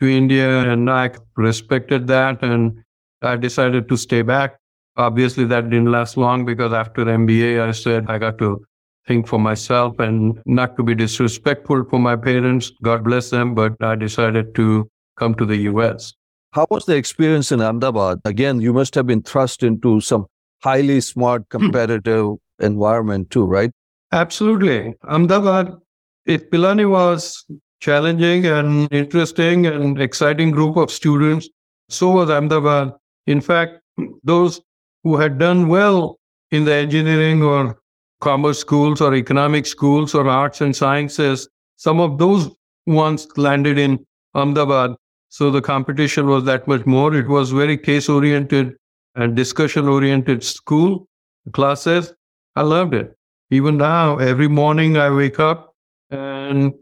to 0.00 0.08
India. 0.08 0.70
And 0.70 0.90
I 0.90 1.10
respected 1.36 2.06
that. 2.06 2.42
And 2.42 2.82
I 3.22 3.36
decided 3.36 3.88
to 3.88 3.96
stay 3.96 4.22
back. 4.22 4.58
Obviously, 4.96 5.44
that 5.46 5.70
didn't 5.70 5.90
last 5.90 6.16
long 6.16 6.44
because 6.44 6.72
after 6.72 7.04
MBA, 7.04 7.60
I 7.60 7.72
said 7.72 8.06
I 8.08 8.18
got 8.18 8.38
to 8.38 8.64
think 9.08 9.26
for 9.26 9.38
myself 9.40 9.98
and 9.98 10.38
not 10.44 10.76
to 10.76 10.82
be 10.84 10.94
disrespectful 10.94 11.84
for 11.90 11.98
my 11.98 12.14
parents. 12.14 12.70
God 12.82 13.02
bless 13.02 13.30
them. 13.30 13.54
But 13.54 13.82
I 13.82 13.96
decided 13.96 14.54
to 14.56 14.88
come 15.18 15.34
to 15.36 15.46
the 15.46 15.56
US. 15.72 16.12
How 16.52 16.66
was 16.70 16.84
the 16.84 16.96
experience 16.96 17.50
in 17.50 17.60
Ahmedabad? 17.60 18.20
Again, 18.24 18.60
you 18.60 18.72
must 18.72 18.94
have 18.94 19.06
been 19.06 19.22
thrust 19.22 19.62
into 19.62 20.00
some 20.00 20.26
highly 20.62 21.00
smart, 21.00 21.42
hmm. 21.50 21.58
competitive 21.58 22.36
environment 22.60 23.30
too, 23.30 23.44
right? 23.44 23.70
Absolutely. 24.12 24.94
Ahmedabad, 25.04 25.74
it 26.26 26.50
Pilani 26.50 26.88
was 26.88 27.44
challenging 27.80 28.46
and 28.46 28.92
interesting 28.92 29.66
and 29.66 30.00
exciting 30.00 30.50
group 30.50 30.76
of 30.76 30.90
students. 30.90 31.48
So 31.88 32.10
was 32.10 32.30
Ahmedabad. 32.30 32.92
In 33.26 33.40
fact, 33.40 33.80
those 34.22 34.60
who 35.04 35.16
had 35.16 35.38
done 35.38 35.68
well 35.68 36.18
in 36.50 36.64
the 36.64 36.74
engineering 36.74 37.42
or 37.42 37.78
commerce 38.20 38.58
schools 38.58 39.00
or 39.00 39.14
economic 39.14 39.66
schools 39.66 40.14
or 40.14 40.28
arts 40.28 40.60
and 40.60 40.74
sciences, 40.74 41.48
some 41.76 42.00
of 42.00 42.18
those 42.18 42.50
ones 42.86 43.28
landed 43.36 43.78
in 43.78 44.04
Ahmedabad. 44.34 44.94
So 45.28 45.50
the 45.50 45.60
competition 45.60 46.26
was 46.26 46.44
that 46.44 46.66
much 46.66 46.86
more. 46.86 47.14
It 47.14 47.28
was 47.28 47.50
very 47.50 47.76
case 47.76 48.08
oriented 48.08 48.76
and 49.14 49.36
discussion 49.36 49.86
oriented 49.86 50.42
school 50.42 51.06
classes. 51.52 52.12
I 52.56 52.62
loved 52.62 52.94
it. 52.94 53.14
Even 53.50 53.76
now, 53.76 54.18
every 54.18 54.48
morning 54.48 54.96
I 54.96 55.10
wake 55.10 55.38
up 55.38 55.74
and 56.10 56.72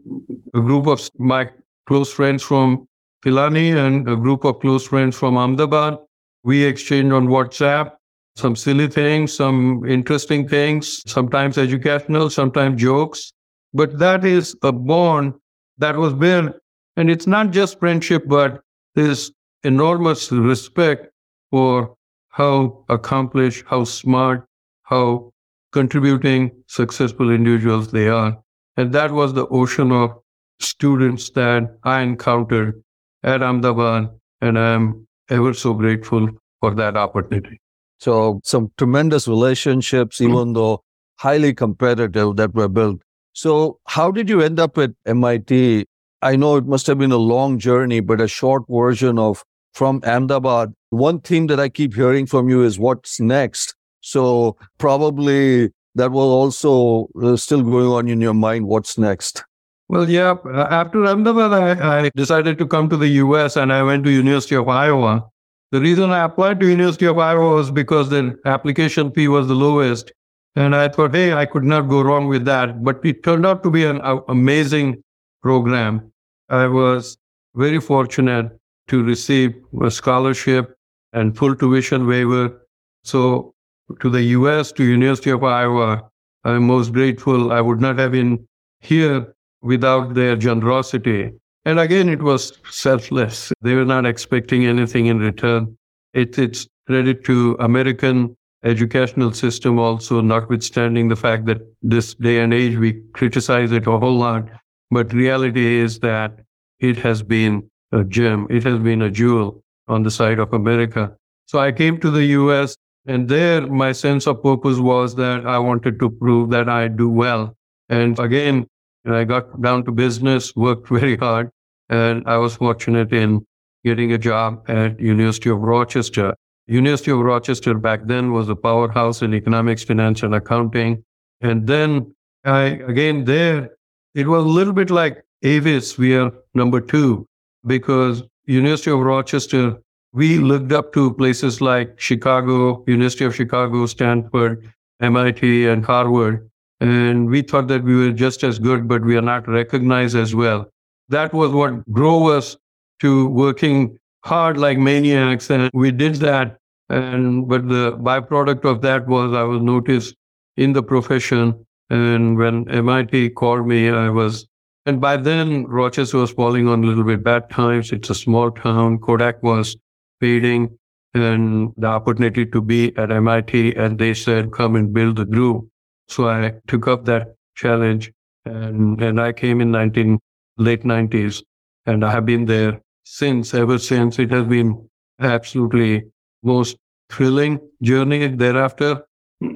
a 0.53 0.61
group 0.61 0.87
of 0.87 1.09
my 1.17 1.49
close 1.87 2.11
friends 2.11 2.43
from 2.43 2.87
Pilani 3.23 3.75
and 3.75 4.07
a 4.09 4.15
group 4.15 4.45
of 4.45 4.59
close 4.59 4.87
friends 4.87 5.17
from 5.17 5.37
Ahmedabad, 5.37 5.97
we 6.43 6.63
exchange 6.63 7.11
on 7.11 7.27
WhatsApp 7.27 7.96
some 8.37 8.55
silly 8.55 8.87
things, 8.87 9.33
some 9.33 9.83
interesting 9.85 10.47
things, 10.47 11.01
sometimes 11.07 11.57
educational, 11.57 12.29
sometimes 12.29 12.79
jokes. 12.79 13.33
But 13.73 13.97
that 13.97 14.23
is 14.23 14.55
a 14.61 14.71
bond 14.71 15.33
that 15.79 15.95
was 15.95 16.13
built. 16.13 16.53
And 16.95 17.09
it's 17.09 17.27
not 17.27 17.51
just 17.51 17.79
friendship, 17.79 18.23
but 18.27 18.61
this 18.95 19.31
enormous 19.63 20.31
respect 20.31 21.09
for 21.49 21.95
how 22.29 22.85
accomplished, 22.89 23.65
how 23.67 23.83
smart, 23.83 24.45
how 24.83 25.31
contributing 25.71 26.51
successful 26.67 27.31
individuals 27.31 27.91
they 27.91 28.07
are. 28.07 28.37
And 28.77 28.93
that 28.93 29.11
was 29.11 29.33
the 29.33 29.47
ocean 29.47 29.91
of 29.91 30.11
students 30.59 31.31
that 31.31 31.75
I 31.83 32.01
encountered 32.01 32.83
at 33.23 33.41
Ahmedabad. 33.41 34.09
And 34.41 34.59
I'm 34.59 35.07
ever 35.29 35.53
so 35.53 35.73
grateful 35.73 36.29
for 36.59 36.75
that 36.75 36.95
opportunity. 36.95 37.59
So 37.99 38.41
some 38.43 38.71
tremendous 38.77 39.27
relationships, 39.27 40.19
Mm-hmm. 40.19 40.31
even 40.33 40.53
though 40.53 40.83
highly 41.19 41.53
competitive 41.53 42.35
that 42.35 42.53
were 42.53 42.67
built. 42.69 43.01
So 43.33 43.79
how 43.87 44.11
did 44.11 44.29
you 44.29 44.41
end 44.41 44.59
up 44.59 44.77
at 44.77 44.91
MIT? 45.05 45.85
I 46.21 46.35
know 46.35 46.55
it 46.57 46.65
must 46.65 46.87
have 46.87 46.97
been 46.97 47.11
a 47.11 47.17
long 47.17 47.59
journey, 47.59 47.99
but 47.99 48.19
a 48.21 48.27
short 48.27 48.63
version 48.69 49.19
of 49.19 49.43
from 49.73 50.01
Ahmedabad. 50.03 50.73
One 50.89 51.19
theme 51.21 51.47
that 51.47 51.59
I 51.59 51.69
keep 51.69 51.93
hearing 51.93 52.25
from 52.25 52.49
you 52.49 52.63
is 52.63 52.79
what's 52.79 53.19
next. 53.19 53.75
So 54.01 54.57
probably 54.79 55.71
that 55.95 56.11
was 56.11 56.25
also 56.25 57.07
uh, 57.21 57.35
still 57.35 57.61
going 57.61 57.87
on 57.87 58.07
in 58.07 58.21
your 58.21 58.33
mind. 58.33 58.67
What's 58.67 58.97
next? 58.97 59.43
Well, 59.89 60.09
yeah. 60.09 60.35
After 60.69 61.05
Ahmedabad, 61.05 61.53
I, 61.53 62.05
I 62.05 62.11
decided 62.15 62.57
to 62.59 62.65
come 62.67 62.89
to 62.89 62.97
the 62.97 63.07
U.S. 63.25 63.55
and 63.55 63.71
I 63.71 63.83
went 63.83 64.03
to 64.05 64.11
University 64.11 64.55
of 64.55 64.67
Iowa. 64.67 65.29
The 65.71 65.81
reason 65.81 66.11
I 66.11 66.23
applied 66.23 66.59
to 66.61 66.69
University 66.69 67.05
of 67.07 67.17
Iowa 67.17 67.55
was 67.55 67.71
because 67.71 68.09
the 68.09 68.39
application 68.45 69.11
fee 69.11 69.27
was 69.27 69.47
the 69.47 69.55
lowest, 69.55 70.13
and 70.55 70.73
I 70.75 70.87
thought, 70.87 71.13
hey, 71.13 71.33
I 71.33 71.45
could 71.45 71.65
not 71.65 71.89
go 71.89 72.01
wrong 72.01 72.27
with 72.27 72.45
that. 72.45 72.83
But 72.83 73.01
it 73.03 73.21
turned 73.23 73.45
out 73.45 73.63
to 73.63 73.69
be 73.69 73.85
an 73.85 73.99
amazing 74.29 75.03
program. 75.43 76.11
I 76.49 76.67
was 76.67 77.17
very 77.55 77.81
fortunate 77.81 78.57
to 78.87 79.03
receive 79.03 79.55
a 79.83 79.91
scholarship 79.91 80.73
and 81.11 81.37
full 81.37 81.55
tuition 81.55 82.07
waiver. 82.07 82.65
So, 83.03 83.53
to 83.99 84.09
the 84.09 84.23
U.S. 84.23 84.71
to 84.73 84.83
University 84.83 85.31
of 85.31 85.43
Iowa, 85.43 86.09
I'm 86.45 86.67
most 86.67 86.93
grateful. 86.93 87.51
I 87.51 87.59
would 87.59 87.81
not 87.81 87.97
have 87.99 88.13
been 88.13 88.47
here 88.79 89.33
without 89.61 90.13
their 90.13 90.37
generosity. 90.37 91.33
And 91.67 91.81
again, 91.81 92.07
it 92.07 92.23
was 92.23 92.53
selfless. 92.69 93.51
They 93.59 93.73
were 93.73 93.83
not 93.83 94.05
expecting 94.05 94.65
anything 94.65 95.07
in 95.07 95.19
return. 95.19 95.77
It, 96.13 96.39
it's 96.39 96.65
credit 96.87 97.25
to 97.25 97.57
American 97.59 98.37
educational 98.63 99.33
system 99.33 99.77
also, 99.77 100.21
notwithstanding 100.21 101.09
the 101.09 101.17
fact 101.17 101.45
that 101.47 101.57
this 101.81 102.13
day 102.13 102.39
and 102.39 102.53
age 102.53 102.77
we 102.77 103.01
criticize 103.13 103.73
it 103.73 103.85
a 103.85 103.97
whole 103.97 104.17
lot. 104.17 104.47
But 104.91 105.11
reality 105.11 105.79
is 105.79 105.99
that 105.99 106.39
it 106.79 106.95
has 106.99 107.21
been 107.21 107.69
a 107.91 108.05
gem. 108.05 108.47
It 108.49 108.63
has 108.63 108.79
been 108.79 109.01
a 109.01 109.11
jewel 109.11 109.61
on 109.89 110.03
the 110.03 110.11
side 110.11 110.39
of 110.39 110.53
America. 110.53 111.17
So 111.47 111.59
I 111.59 111.73
came 111.73 111.99
to 111.99 112.09
the 112.09 112.23
US 112.27 112.77
and 113.07 113.27
there 113.27 113.67
my 113.67 113.91
sense 113.91 114.25
of 114.25 114.41
purpose 114.41 114.77
was 114.77 115.15
that 115.15 115.45
I 115.45 115.59
wanted 115.59 115.99
to 115.99 116.09
prove 116.09 116.49
that 116.51 116.69
I 116.69 116.87
do 116.87 117.09
well. 117.09 117.57
And 117.89 118.17
again, 118.19 118.67
I 119.05 119.25
got 119.25 119.61
down 119.61 119.83
to 119.83 119.91
business, 119.91 120.55
worked 120.55 120.87
very 120.99 121.17
hard, 121.17 121.51
and 121.89 122.23
I 122.27 122.37
was 122.37 122.55
fortunate 122.55 123.13
in 123.13 123.45
getting 123.83 124.11
a 124.13 124.17
job 124.17 124.69
at 124.69 124.99
University 124.99 125.49
of 125.49 125.59
Rochester. 125.59 126.33
University 126.67 127.11
of 127.11 127.19
Rochester 127.19 127.75
back 127.75 128.01
then 128.05 128.33
was 128.33 128.49
a 128.49 128.55
powerhouse 128.55 129.21
in 129.21 129.33
economics, 129.33 129.83
finance, 129.83 130.23
and 130.23 130.35
accounting. 130.35 131.03
And 131.41 131.65
then 131.67 132.13
I 132.43 132.61
again 132.93 133.25
there, 133.25 133.69
it 134.15 134.27
was 134.27 134.43
a 134.43 134.47
little 134.47 134.73
bit 134.73 134.89
like 134.89 135.23
Avis. 135.43 135.97
We 135.97 136.15
are 136.17 136.31
number 136.53 136.81
two 136.81 137.25
because 137.65 138.23
University 138.45 138.91
of 138.91 138.99
Rochester. 138.99 139.77
We 140.13 140.39
looked 140.39 140.71
up 140.71 140.93
to 140.93 141.13
places 141.13 141.61
like 141.61 141.99
Chicago, 141.99 142.83
University 142.87 143.25
of 143.25 143.35
Chicago, 143.35 143.85
Stanford, 143.85 144.73
MIT, 145.01 145.67
and 145.67 145.85
Harvard. 145.85 146.49
And 146.79 147.27
we 147.27 147.41
thought 147.41 147.67
that 147.67 147.83
we 147.83 147.95
were 147.95 148.11
just 148.11 148.43
as 148.43 148.57
good, 148.57 148.87
but 148.87 149.03
we 149.03 149.17
are 149.17 149.21
not 149.21 149.47
recognized 149.47 150.15
as 150.15 150.33
well. 150.33 150.71
That 151.09 151.33
was 151.33 151.51
what 151.51 151.85
drove 151.93 152.31
us 152.31 152.57
to 152.99 153.27
working 153.27 153.97
hard 154.23 154.57
like 154.57 154.77
maniacs. 154.77 155.49
And 155.49 155.69
we 155.73 155.91
did 155.91 156.15
that. 156.15 156.57
And 156.89 157.47
but 157.47 157.67
the 157.67 157.97
byproduct 157.97 158.65
of 158.65 158.81
that 158.81 159.07
was 159.07 159.33
I 159.33 159.43
was 159.43 159.61
noticed 159.61 160.15
in 160.55 160.73
the 160.73 160.83
profession. 160.83 161.65
And 161.89 162.37
when 162.37 162.69
MIT 162.69 163.31
called 163.31 163.67
me, 163.67 163.89
I 163.89 164.09
was, 164.09 164.45
and 164.85 164.99
by 164.99 165.17
then 165.17 165.65
Rochester 165.67 166.17
was 166.17 166.31
falling 166.31 166.67
on 166.67 166.83
a 166.83 166.87
little 166.87 167.03
bit 167.03 167.23
bad 167.23 167.49
times. 167.49 167.91
It's 167.91 168.09
a 168.09 168.15
small 168.15 168.51
town. 168.51 168.99
Kodak 168.99 169.41
was 169.43 169.77
fading 170.19 170.77
and 171.13 171.73
the 171.77 171.87
opportunity 171.87 172.45
to 172.45 172.61
be 172.61 172.95
at 172.97 173.11
MIT. 173.11 173.75
And 173.75 173.97
they 173.97 174.13
said, 174.13 174.51
come 174.51 174.75
and 174.75 174.93
build 174.93 175.15
the 175.17 175.25
group. 175.25 175.67
So 176.09 176.29
I 176.29 176.53
took 176.67 176.87
up 176.87 177.05
that 177.05 177.35
challenge 177.55 178.11
and, 178.45 179.01
and 179.01 179.19
I 179.19 179.33
came 179.33 179.61
in 179.61 179.71
19, 179.71 180.19
late 180.57 180.83
90s 180.83 181.43
and 181.85 182.03
I 182.03 182.11
have 182.11 182.25
been 182.25 182.45
there 182.45 182.81
since, 183.05 183.53
ever 183.53 183.77
since. 183.79 184.19
It 184.19 184.31
has 184.31 184.45
been 184.45 184.87
absolutely 185.19 186.03
most 186.43 186.77
thrilling 187.09 187.59
journey 187.81 188.27
thereafter. 188.27 189.03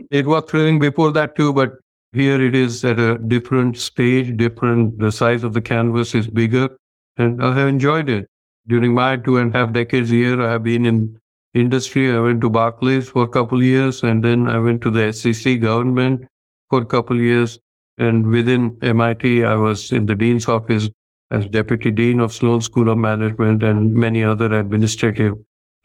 It 0.10 0.26
was 0.26 0.44
thrilling 0.48 0.80
before 0.80 1.12
that 1.12 1.36
too, 1.36 1.54
but 1.54 1.74
here 2.14 2.42
it 2.42 2.56
is 2.56 2.84
at 2.84 3.00
a 3.00 3.18
different 3.18 3.78
stage, 3.78 4.36
different, 4.38 5.00
the 5.00 5.12
size 5.12 5.44
of 5.44 5.54
the 5.54 5.62
canvas 5.62 6.14
is 6.16 6.28
bigger 6.28 6.70
and 7.18 7.44
I 7.44 7.54
have 7.58 7.68
enjoyed 7.68 8.10
it. 8.10 8.28
During 8.68 8.94
my 8.94 9.18
two 9.18 9.38
and 9.38 9.54
a 9.54 9.58
half 9.58 9.74
decades 9.74 10.10
here, 10.10 10.42
I 10.42 10.52
have 10.52 10.64
been 10.64 10.86
in 10.86 11.20
industry. 11.54 12.12
I 12.16 12.20
went 12.20 12.42
to 12.42 12.50
Barclays 12.50 13.10
for 13.10 13.24
a 13.24 13.28
couple 13.28 13.58
of 13.58 13.64
years 13.64 14.04
and 14.04 14.24
then 14.24 14.48
I 14.48 14.60
went 14.60 14.82
to 14.84 14.92
the 14.92 15.12
SEC 15.12 15.60
government 15.60 16.26
for 16.70 16.82
a 16.82 16.86
couple 16.86 17.18
of 17.18 17.24
years. 17.24 17.60
And 18.02 18.26
within 18.26 18.80
MIT, 18.82 19.44
I 19.44 19.54
was 19.54 19.92
in 19.92 20.08
the 20.08 20.16
dean's 20.16 20.48
office 20.48 20.90
as 21.30 21.46
deputy 21.46 21.92
dean 21.92 22.20
of 22.20 22.34
Sloan 22.34 22.60
School 22.60 22.90
of 22.90 22.98
Management 22.98 23.62
and 23.62 23.94
many 23.94 24.24
other 24.24 24.52
administrative 24.58 25.36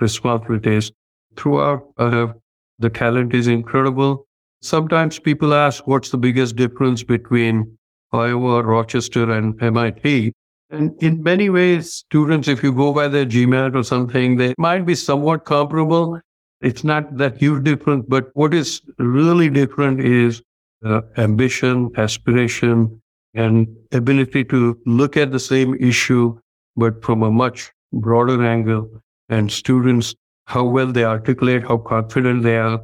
responsibilities. 0.00 0.90
Throughout, 1.36 1.82
have 1.98 2.32
the 2.78 2.88
talent 2.88 3.34
is 3.34 3.48
incredible. 3.48 4.26
Sometimes 4.62 5.18
people 5.18 5.52
ask 5.52 5.86
what's 5.86 6.08
the 6.08 6.16
biggest 6.16 6.56
difference 6.56 7.02
between 7.02 7.76
Iowa, 8.12 8.62
Rochester, 8.62 9.30
and 9.30 9.62
MIT. 9.62 10.32
And 10.70 10.94
in 11.02 11.22
many 11.22 11.50
ways, 11.50 11.92
students, 11.92 12.48
if 12.48 12.62
you 12.62 12.72
go 12.72 12.94
by 12.94 13.08
their 13.08 13.26
GMAT 13.26 13.74
or 13.74 13.82
something, 13.82 14.38
they 14.38 14.54
might 14.56 14.86
be 14.86 14.94
somewhat 14.94 15.44
comparable. 15.44 16.18
It's 16.62 16.82
not 16.82 17.18
that 17.18 17.36
huge 17.36 17.64
difference, 17.64 18.06
but 18.08 18.30
what 18.32 18.54
is 18.54 18.80
really 18.96 19.50
different 19.50 20.00
is 20.00 20.40
uh, 20.86 21.02
ambition, 21.16 21.90
aspiration, 21.96 23.00
and 23.34 23.66
ability 23.92 24.44
to 24.44 24.78
look 24.86 25.16
at 25.16 25.32
the 25.32 25.40
same 25.40 25.74
issue, 25.74 26.38
but 26.76 27.02
from 27.04 27.22
a 27.22 27.30
much 27.30 27.72
broader 27.92 28.44
angle. 28.44 28.88
And 29.28 29.50
students, 29.50 30.14
how 30.46 30.64
well 30.64 30.92
they 30.92 31.04
articulate, 31.04 31.64
how 31.64 31.78
confident 31.78 32.42
they 32.42 32.56
are. 32.56 32.80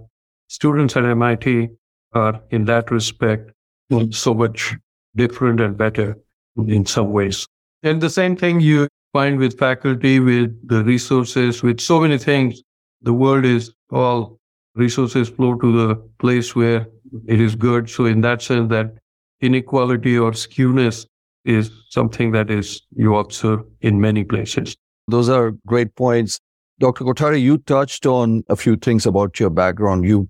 Students 0.48 0.96
at 0.96 1.04
MIT 1.04 1.68
are, 2.12 2.40
in 2.50 2.64
that 2.66 2.90
respect, 2.90 3.52
so 4.10 4.34
much 4.34 4.74
different 5.16 5.60
and 5.60 5.76
better 5.76 6.18
in 6.56 6.84
some 6.86 7.12
ways. 7.12 7.46
And 7.82 8.00
the 8.00 8.10
same 8.10 8.36
thing 8.36 8.60
you 8.60 8.88
find 9.12 9.38
with 9.38 9.58
faculty, 9.58 10.20
with 10.20 10.68
the 10.68 10.82
resources, 10.84 11.62
with 11.62 11.80
so 11.80 12.00
many 12.00 12.18
things. 12.18 12.62
The 13.02 13.12
world 13.12 13.44
is 13.44 13.72
all 13.90 14.38
resources 14.74 15.28
flow 15.28 15.56
to 15.56 15.72
the 15.72 15.96
place 16.18 16.54
where 16.54 16.86
it 17.26 17.40
is 17.40 17.54
good. 17.54 17.88
So 17.88 18.06
in 18.06 18.20
that 18.22 18.42
sense, 18.42 18.70
that 18.70 18.94
inequality 19.40 20.18
or 20.18 20.32
skewness 20.32 21.06
is 21.44 21.70
something 21.90 22.32
that 22.32 22.50
is 22.50 22.82
you 22.94 23.16
observe 23.16 23.60
in 23.80 24.00
many 24.00 24.24
places. 24.24 24.76
Those 25.08 25.28
are 25.28 25.52
great 25.66 25.94
points. 25.96 26.40
Dr. 26.78 27.04
Kothari, 27.04 27.40
you 27.40 27.58
touched 27.58 28.06
on 28.06 28.44
a 28.48 28.56
few 28.56 28.76
things 28.76 29.06
about 29.06 29.38
your 29.38 29.50
background. 29.50 30.04
You've 30.04 30.28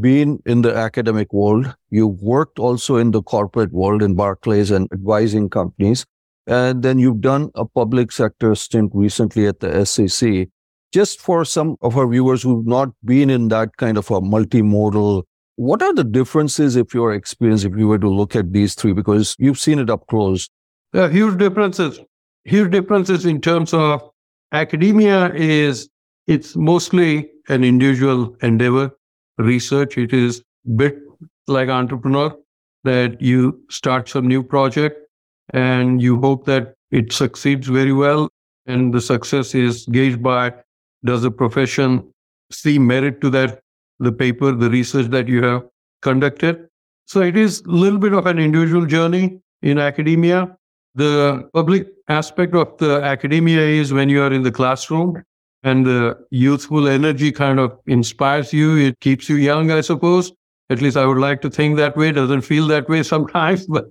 been 0.00 0.40
in 0.46 0.62
the 0.62 0.74
academic 0.74 1.32
world. 1.32 1.74
You 1.90 2.06
worked 2.06 2.58
also 2.58 2.96
in 2.96 3.10
the 3.10 3.22
corporate 3.22 3.72
world 3.72 4.02
in 4.02 4.14
Barclays 4.14 4.70
and 4.70 4.88
advising 4.92 5.48
companies. 5.48 6.06
And 6.46 6.82
then 6.82 6.98
you've 6.98 7.20
done 7.20 7.50
a 7.54 7.64
public 7.64 8.12
sector 8.12 8.54
stint 8.54 8.92
recently 8.94 9.46
at 9.46 9.60
the 9.60 9.84
SEC. 9.84 10.48
Just 10.92 11.20
for 11.20 11.44
some 11.44 11.76
of 11.82 11.96
our 11.96 12.08
viewers 12.08 12.42
who've 12.42 12.66
not 12.66 12.88
been 13.04 13.30
in 13.30 13.48
that 13.48 13.76
kind 13.76 13.96
of 13.96 14.10
a 14.10 14.20
multimodal, 14.20 15.22
what 15.60 15.82
are 15.82 15.92
the 15.92 16.04
differences 16.04 16.74
if 16.74 16.94
your 16.94 17.12
experience, 17.12 17.64
if 17.64 17.76
you 17.76 17.86
were 17.86 17.98
to 17.98 18.08
look 18.08 18.34
at 18.34 18.50
these 18.50 18.74
three, 18.74 18.94
because 18.94 19.36
you've 19.38 19.58
seen 19.58 19.78
it 19.78 19.90
up 19.90 20.06
close? 20.06 20.48
There 20.94 21.04
are 21.04 21.10
huge 21.10 21.36
differences. 21.36 22.00
Huge 22.44 22.70
differences 22.70 23.26
in 23.26 23.42
terms 23.42 23.74
of 23.74 24.08
academia 24.52 25.30
is 25.34 25.90
it's 26.26 26.56
mostly 26.56 27.30
an 27.50 27.62
individual 27.62 28.34
endeavor. 28.40 28.90
Research, 29.36 29.98
it 29.98 30.14
is 30.14 30.42
bit 30.76 30.96
like 31.46 31.68
entrepreneur 31.68 32.34
that 32.84 33.20
you 33.20 33.60
start 33.68 34.08
some 34.08 34.26
new 34.26 34.42
project 34.42 34.98
and 35.52 36.00
you 36.00 36.18
hope 36.22 36.46
that 36.46 36.72
it 36.90 37.12
succeeds 37.12 37.68
very 37.68 37.92
well. 37.92 38.30
And 38.64 38.94
the 38.94 39.00
success 39.02 39.54
is 39.54 39.84
gauged 39.92 40.22
by 40.22 40.54
does 41.04 41.20
the 41.20 41.30
profession 41.30 42.10
see 42.50 42.78
merit 42.78 43.20
to 43.20 43.28
that, 43.28 43.60
the 44.00 44.12
paper, 44.12 44.52
the 44.52 44.70
research 44.70 45.06
that 45.06 45.28
you 45.28 45.42
have 45.44 45.62
conducted? 46.02 46.68
So 47.06 47.20
it 47.20 47.36
is 47.36 47.60
a 47.60 47.70
little 47.70 47.98
bit 47.98 48.12
of 48.12 48.26
an 48.26 48.38
individual 48.38 48.86
journey 48.86 49.40
in 49.62 49.78
academia. 49.78 50.56
The 50.94 51.48
public 51.54 51.88
aspect 52.08 52.54
of 52.54 52.76
the 52.78 53.02
academia 53.02 53.60
is 53.60 53.92
when 53.92 54.08
you 54.08 54.22
are 54.22 54.32
in 54.32 54.42
the 54.42 54.52
classroom 54.52 55.22
and 55.62 55.84
the 55.84 56.18
youthful 56.30 56.88
energy 56.88 57.30
kind 57.30 57.60
of 57.60 57.78
inspires 57.86 58.52
you. 58.52 58.76
It 58.76 58.98
keeps 59.00 59.28
you 59.28 59.36
young, 59.36 59.70
I 59.70 59.80
suppose. 59.82 60.32
At 60.70 60.80
least 60.80 60.96
I 60.96 61.04
would 61.04 61.18
like 61.18 61.40
to 61.42 61.50
think 61.50 61.76
that 61.76 61.96
way. 61.96 62.08
It 62.08 62.12
Doesn't 62.12 62.42
feel 62.42 62.66
that 62.68 62.88
way 62.88 63.02
sometimes, 63.02 63.66
but 63.76 63.86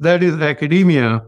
that 0.00 0.22
is 0.22 0.34
academia. 0.40 1.22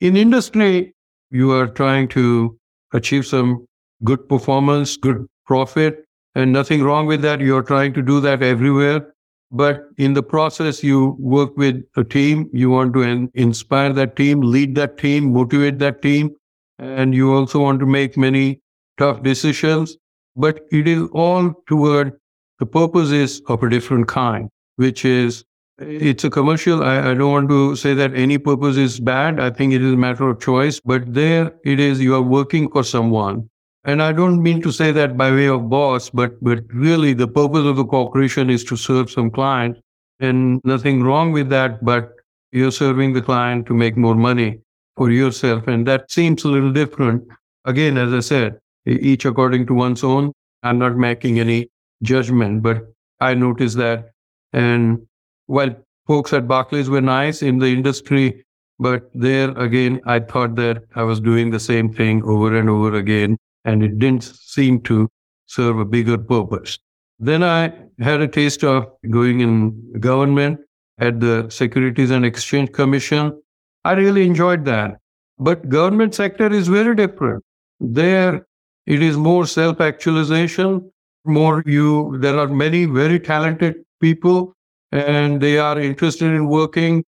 In 0.00 0.16
industry, 0.16 0.94
you 1.30 1.50
are 1.52 1.66
trying 1.66 2.08
to 2.08 2.58
achieve 2.92 3.26
some 3.26 3.66
good 4.04 4.28
performance, 4.28 4.96
good 4.96 5.26
profit, 5.46 6.04
and 6.34 6.52
nothing 6.52 6.82
wrong 6.82 7.06
with 7.06 7.22
that. 7.22 7.40
You're 7.40 7.62
trying 7.62 7.92
to 7.94 8.02
do 8.02 8.20
that 8.20 8.42
everywhere. 8.42 9.14
But 9.50 9.84
in 9.98 10.14
the 10.14 10.22
process, 10.22 10.82
you 10.82 11.16
work 11.18 11.56
with 11.56 11.82
a 11.96 12.02
team. 12.02 12.50
You 12.52 12.70
want 12.70 12.92
to 12.94 13.02
in- 13.02 13.30
inspire 13.34 13.92
that 13.92 14.16
team, 14.16 14.40
lead 14.40 14.74
that 14.74 14.98
team, 14.98 15.32
motivate 15.32 15.78
that 15.78 16.02
team. 16.02 16.30
And 16.78 17.14
you 17.14 17.32
also 17.32 17.60
want 17.60 17.78
to 17.80 17.86
make 17.86 18.16
many 18.16 18.60
tough 18.98 19.22
decisions. 19.22 19.96
But 20.34 20.62
it 20.72 20.88
is 20.88 21.08
all 21.12 21.52
toward 21.68 22.18
the 22.58 22.66
purpose 22.66 23.10
is 23.10 23.42
of 23.46 23.62
a 23.62 23.70
different 23.70 24.08
kind, 24.08 24.48
which 24.76 25.04
is 25.04 25.44
it's 25.78 26.24
a 26.24 26.30
commercial. 26.30 26.82
I, 26.82 27.10
I, 27.10 27.14
don't 27.14 27.32
want 27.32 27.48
to 27.48 27.74
say 27.76 27.94
that 27.94 28.14
any 28.14 28.38
purpose 28.38 28.76
is 28.76 29.00
bad. 29.00 29.40
I 29.40 29.50
think 29.50 29.72
it 29.72 29.82
is 29.82 29.92
a 29.92 29.96
matter 29.96 30.28
of 30.28 30.40
choice, 30.40 30.80
but 30.80 31.12
there 31.12 31.52
it 31.64 31.80
is 31.80 32.00
you 32.00 32.14
are 32.14 32.22
working 32.22 32.70
for 32.70 32.84
someone 32.84 33.48
and 33.84 34.02
I 34.02 34.12
don't 34.12 34.42
mean 34.42 34.62
to 34.62 34.72
say 34.72 34.92
that 34.92 35.16
by 35.16 35.30
way 35.30 35.46
of 35.46 35.68
boss, 35.68 36.08
but, 36.08 36.42
but 36.42 36.60
really 36.72 37.12
the 37.12 37.28
purpose 37.28 37.66
of 37.66 37.76
the 37.76 37.84
corporation 37.84 38.48
is 38.48 38.64
to 38.64 38.76
serve 38.76 39.10
some 39.10 39.30
client 39.30 39.76
and 40.20 40.60
nothing 40.64 41.02
wrong 41.02 41.32
with 41.32 41.50
that, 41.50 41.84
but 41.84 42.12
you're 42.50 42.70
serving 42.70 43.12
the 43.12 43.20
client 43.20 43.66
to 43.66 43.74
make 43.74 43.96
more 43.96 44.14
money 44.14 44.60
for 44.96 45.10
yourself. 45.10 45.66
And 45.66 45.86
that 45.86 46.10
seems 46.10 46.44
a 46.44 46.48
little 46.48 46.72
different. 46.72 47.24
Again, 47.66 47.98
as 47.98 48.12
I 48.14 48.20
said, 48.20 48.58
each 48.86 49.26
according 49.26 49.66
to 49.66 49.74
one's 49.74 50.02
own. 50.02 50.32
I'm 50.62 50.78
not 50.78 50.96
making 50.96 51.38
any 51.38 51.68
judgment, 52.02 52.62
but 52.62 52.90
I 53.20 53.34
noticed 53.34 53.76
that. 53.76 54.12
And 54.54 55.06
while 55.46 55.74
folks 56.06 56.32
at 56.32 56.48
Barclays 56.48 56.88
were 56.88 57.02
nice 57.02 57.42
in 57.42 57.58
the 57.58 57.66
industry, 57.66 58.44
but 58.78 59.10
there 59.14 59.50
again, 59.58 60.00
I 60.06 60.20
thought 60.20 60.54
that 60.54 60.84
I 60.94 61.02
was 61.02 61.20
doing 61.20 61.50
the 61.50 61.60
same 61.60 61.92
thing 61.92 62.22
over 62.24 62.56
and 62.56 62.70
over 62.70 62.94
again 62.94 63.36
and 63.64 63.82
it 63.82 63.98
didn't 63.98 64.24
seem 64.24 64.80
to 64.82 65.08
serve 65.46 65.78
a 65.78 65.84
bigger 65.84 66.18
purpose. 66.18 66.78
Then 67.18 67.42
I 67.42 67.72
had 68.00 68.20
a 68.20 68.28
taste 68.28 68.64
of 68.64 68.86
going 69.10 69.40
in 69.40 70.00
government 70.00 70.60
at 70.98 71.20
the 71.20 71.48
Securities 71.48 72.10
and 72.10 72.24
Exchange 72.24 72.72
Commission. 72.72 73.40
I 73.84 73.92
really 73.92 74.26
enjoyed 74.26 74.64
that. 74.66 74.98
But 75.38 75.68
government 75.68 76.14
sector 76.14 76.52
is 76.52 76.68
very 76.68 76.94
different. 76.94 77.42
There 77.80 78.46
it 78.86 79.02
is 79.02 79.16
more 79.16 79.46
self-actualization, 79.46 80.90
more 81.24 81.62
you 81.66 82.18
there 82.18 82.38
are 82.38 82.48
many 82.48 82.84
very 82.84 83.18
talented 83.18 83.76
people 84.00 84.54
and 84.92 85.40
they 85.40 85.58
are 85.58 85.80
interested 85.80 86.32
in 86.32 86.48
working. 86.48 87.04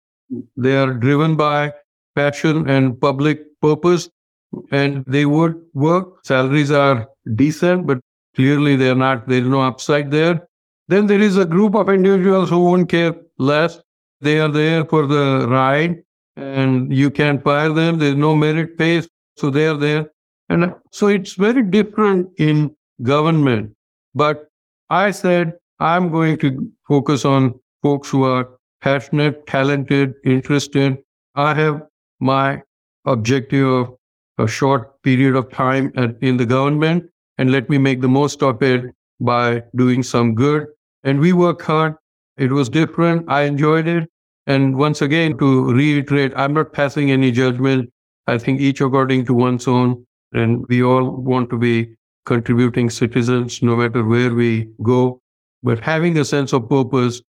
They 0.57 0.77
are 0.77 0.93
driven 0.93 1.37
by 1.37 1.73
passion 2.15 2.69
and 2.69 3.01
public 3.01 3.41
purpose 3.61 4.09
and 4.71 5.05
they 5.07 5.27
would 5.27 5.61
work. 5.75 6.25
Salaries 6.25 6.71
are 6.71 7.09
decent, 7.35 7.87
but 7.87 8.01
clearly 8.35 8.77
they're 8.77 8.95
not, 8.95 9.29
there's 9.29 9.47
no 9.47 9.63
upside 9.63 10.11
there. 10.11 10.47
Then 10.89 11.07
there 11.07 11.21
is 11.21 11.37
a 11.37 11.45
group 11.45 11.75
of 11.75 11.89
individuals 11.89 12.51
who 12.51 12.65
won't 12.65 12.89
care 12.89 13.15
less. 13.39 13.81
They 14.21 14.41
are 14.41 14.49
there 14.49 14.85
for 14.85 15.07
the 15.07 15.47
ride 15.49 16.03
and 16.37 16.93
you 16.93 17.11
can't 17.11 17.43
fire 17.43 17.73
them. 17.73 17.99
There's 17.99 18.17
no 18.17 18.35
merit 18.37 18.79
pay. 18.79 19.03
So 19.37 19.51
they 19.51 19.67
are 19.67 19.77
there. 19.77 20.11
And 20.49 20.75
so 20.91 21.07
it's 21.07 21.35
very 21.35 21.63
different 21.63 22.29
in 22.39 22.75
government. 23.03 23.75
But 24.15 24.49
I 24.91 25.11
said, 25.11 25.55
I'm 25.81 26.11
going 26.11 26.39
to 26.39 26.71
focus 26.87 27.25
on 27.25 27.59
folks 27.83 28.11
who 28.11 28.25
are 28.25 28.49
passionate, 28.83 29.47
talented, 29.47 30.15
interested. 30.25 30.99
I 31.35 31.55
have 31.55 31.83
my 32.21 32.63
objective 33.07 33.67
of 33.67 33.97
a 34.43 34.49
short 34.49 35.03
period 35.03 35.37
of 35.37 35.51
time 35.51 35.93
at, 35.97 36.17
in 36.21 36.37
the 36.37 36.47
government 36.47 37.05
and 37.39 37.53
let 37.53 37.69
me 37.71 37.79
make 37.79 38.01
the 38.01 38.09
most 38.09 38.43
of 38.43 38.63
it 38.63 38.85
by 39.21 39.63
doing 39.77 40.03
some 40.03 40.35
good. 40.35 40.67
And 41.05 41.21
we 41.21 41.33
work 41.33 41.63
hard. 41.63 41.95
It 42.37 42.53
was 42.53 42.69
different. 42.69 43.31
I 43.31 43.43
enjoyed 43.43 43.87
it. 43.87 44.09
And 44.47 44.77
once 44.77 45.03
again, 45.03 45.39
to 45.39 45.73
reiterate, 45.73 46.33
I'm 46.37 46.55
not 46.55 46.73
passing 46.73 47.11
any 47.11 47.31
judgment. 47.31 47.91
I 48.27 48.39
think 48.39 48.61
each 48.61 48.81
according 48.81 49.27
to 49.27 49.35
one's 49.35 49.69
own. 49.69 50.05
And 50.33 50.67
we 50.69 50.83
all 50.83 51.11
want 51.11 51.51
to 51.51 51.59
be 51.59 51.95
contributing 52.27 52.91
citizens 52.91 53.63
no 53.63 53.77
matter 53.77 54.05
where 54.05 54.35
we 54.35 54.69
go. 54.83 55.21
But 55.63 55.81
having 55.81 56.19
a 56.19 56.25
sense 56.25 56.53
of 56.53 56.69
purpose, 56.69 57.23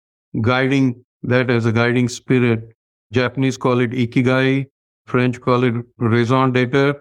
guiding 0.41 1.04
that 1.24 1.50
as 1.50 1.65
a 1.65 1.71
guiding 1.71 2.10
spirit. 2.10 2.74
Japanese 3.12 3.58
call 3.58 3.80
it 3.80 3.91
ikigai. 3.91 4.67
French 5.12 5.41
call 5.41 5.63
it 5.65 5.76
raison 5.97 6.54
d'etre, 6.54 6.93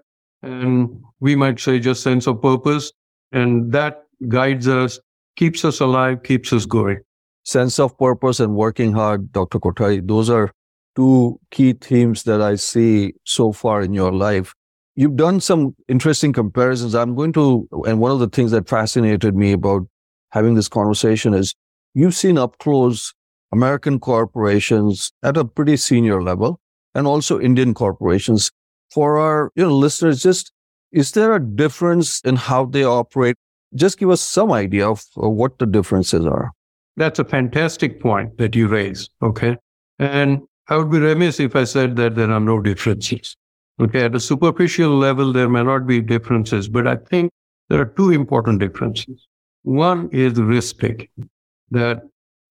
and 0.42 1.00
we 1.20 1.36
might 1.36 1.60
say 1.60 1.78
just 1.78 2.02
sense 2.02 2.26
of 2.26 2.42
purpose. 2.42 2.92
And 3.32 3.72
that 3.72 4.02
guides 4.28 4.66
us, 4.66 4.98
keeps 5.36 5.64
us 5.64 5.80
alive, 5.80 6.24
keeps 6.24 6.52
us 6.52 6.66
going. 6.66 6.98
Sense 7.44 7.78
of 7.78 7.96
purpose 7.96 8.40
and 8.40 8.56
working 8.56 8.92
hard, 8.92 9.32
Dr. 9.32 9.60
Kothari, 9.60 10.06
those 10.06 10.28
are 10.28 10.52
two 10.96 11.38
key 11.52 11.72
themes 11.72 12.24
that 12.24 12.42
I 12.42 12.56
see 12.56 13.14
so 13.24 13.52
far 13.52 13.82
in 13.82 13.94
your 13.94 14.12
life. 14.12 14.54
You've 14.96 15.16
done 15.16 15.40
some 15.40 15.76
interesting 15.88 16.32
comparisons. 16.32 16.94
I'm 16.96 17.14
going 17.14 17.32
to, 17.34 17.68
and 17.86 18.00
one 18.00 18.10
of 18.10 18.18
the 18.18 18.28
things 18.28 18.50
that 18.50 18.68
fascinated 18.68 19.36
me 19.36 19.52
about 19.52 19.86
having 20.32 20.56
this 20.56 20.68
conversation 20.68 21.32
is 21.32 21.54
you've 21.94 22.16
seen 22.16 22.36
up 22.36 22.58
close 22.58 23.14
American 23.52 24.00
corporations 24.00 25.12
at 25.22 25.36
a 25.36 25.44
pretty 25.44 25.76
senior 25.76 26.22
level 26.22 26.60
and 26.94 27.06
also 27.06 27.40
Indian 27.40 27.74
corporations. 27.74 28.50
For 28.90 29.18
our 29.18 29.52
you 29.54 29.64
know, 29.64 29.76
listeners, 29.76 30.22
just 30.22 30.52
is 30.92 31.12
there 31.12 31.34
a 31.34 31.40
difference 31.40 32.20
in 32.22 32.36
how 32.36 32.64
they 32.64 32.84
operate? 32.84 33.36
Just 33.74 33.98
give 33.98 34.10
us 34.10 34.20
some 34.20 34.50
idea 34.50 34.88
of 34.88 35.04
what 35.14 35.58
the 35.58 35.66
differences 35.66 36.26
are. 36.26 36.50
That's 36.96 37.20
a 37.20 37.24
fantastic 37.24 38.00
point 38.00 38.36
that 38.38 38.56
you 38.56 38.66
raise. 38.66 39.08
Okay. 39.22 39.56
And 40.00 40.40
I 40.68 40.76
would 40.76 40.90
be 40.90 40.98
remiss 40.98 41.38
if 41.38 41.54
I 41.54 41.64
said 41.64 41.96
that 41.96 42.16
there 42.16 42.30
are 42.30 42.40
no 42.40 42.60
differences. 42.60 43.36
Okay. 43.80 44.04
At 44.04 44.14
a 44.16 44.20
superficial 44.20 44.90
level, 44.90 45.32
there 45.32 45.48
may 45.48 45.62
not 45.62 45.86
be 45.86 46.00
differences, 46.00 46.68
but 46.68 46.88
I 46.88 46.96
think 46.96 47.30
there 47.68 47.80
are 47.80 47.86
two 47.96 48.10
important 48.10 48.58
differences. 48.58 49.28
One 49.62 50.08
is 50.10 50.34
risk 50.40 50.80
taking, 50.80 51.30
that 51.70 52.02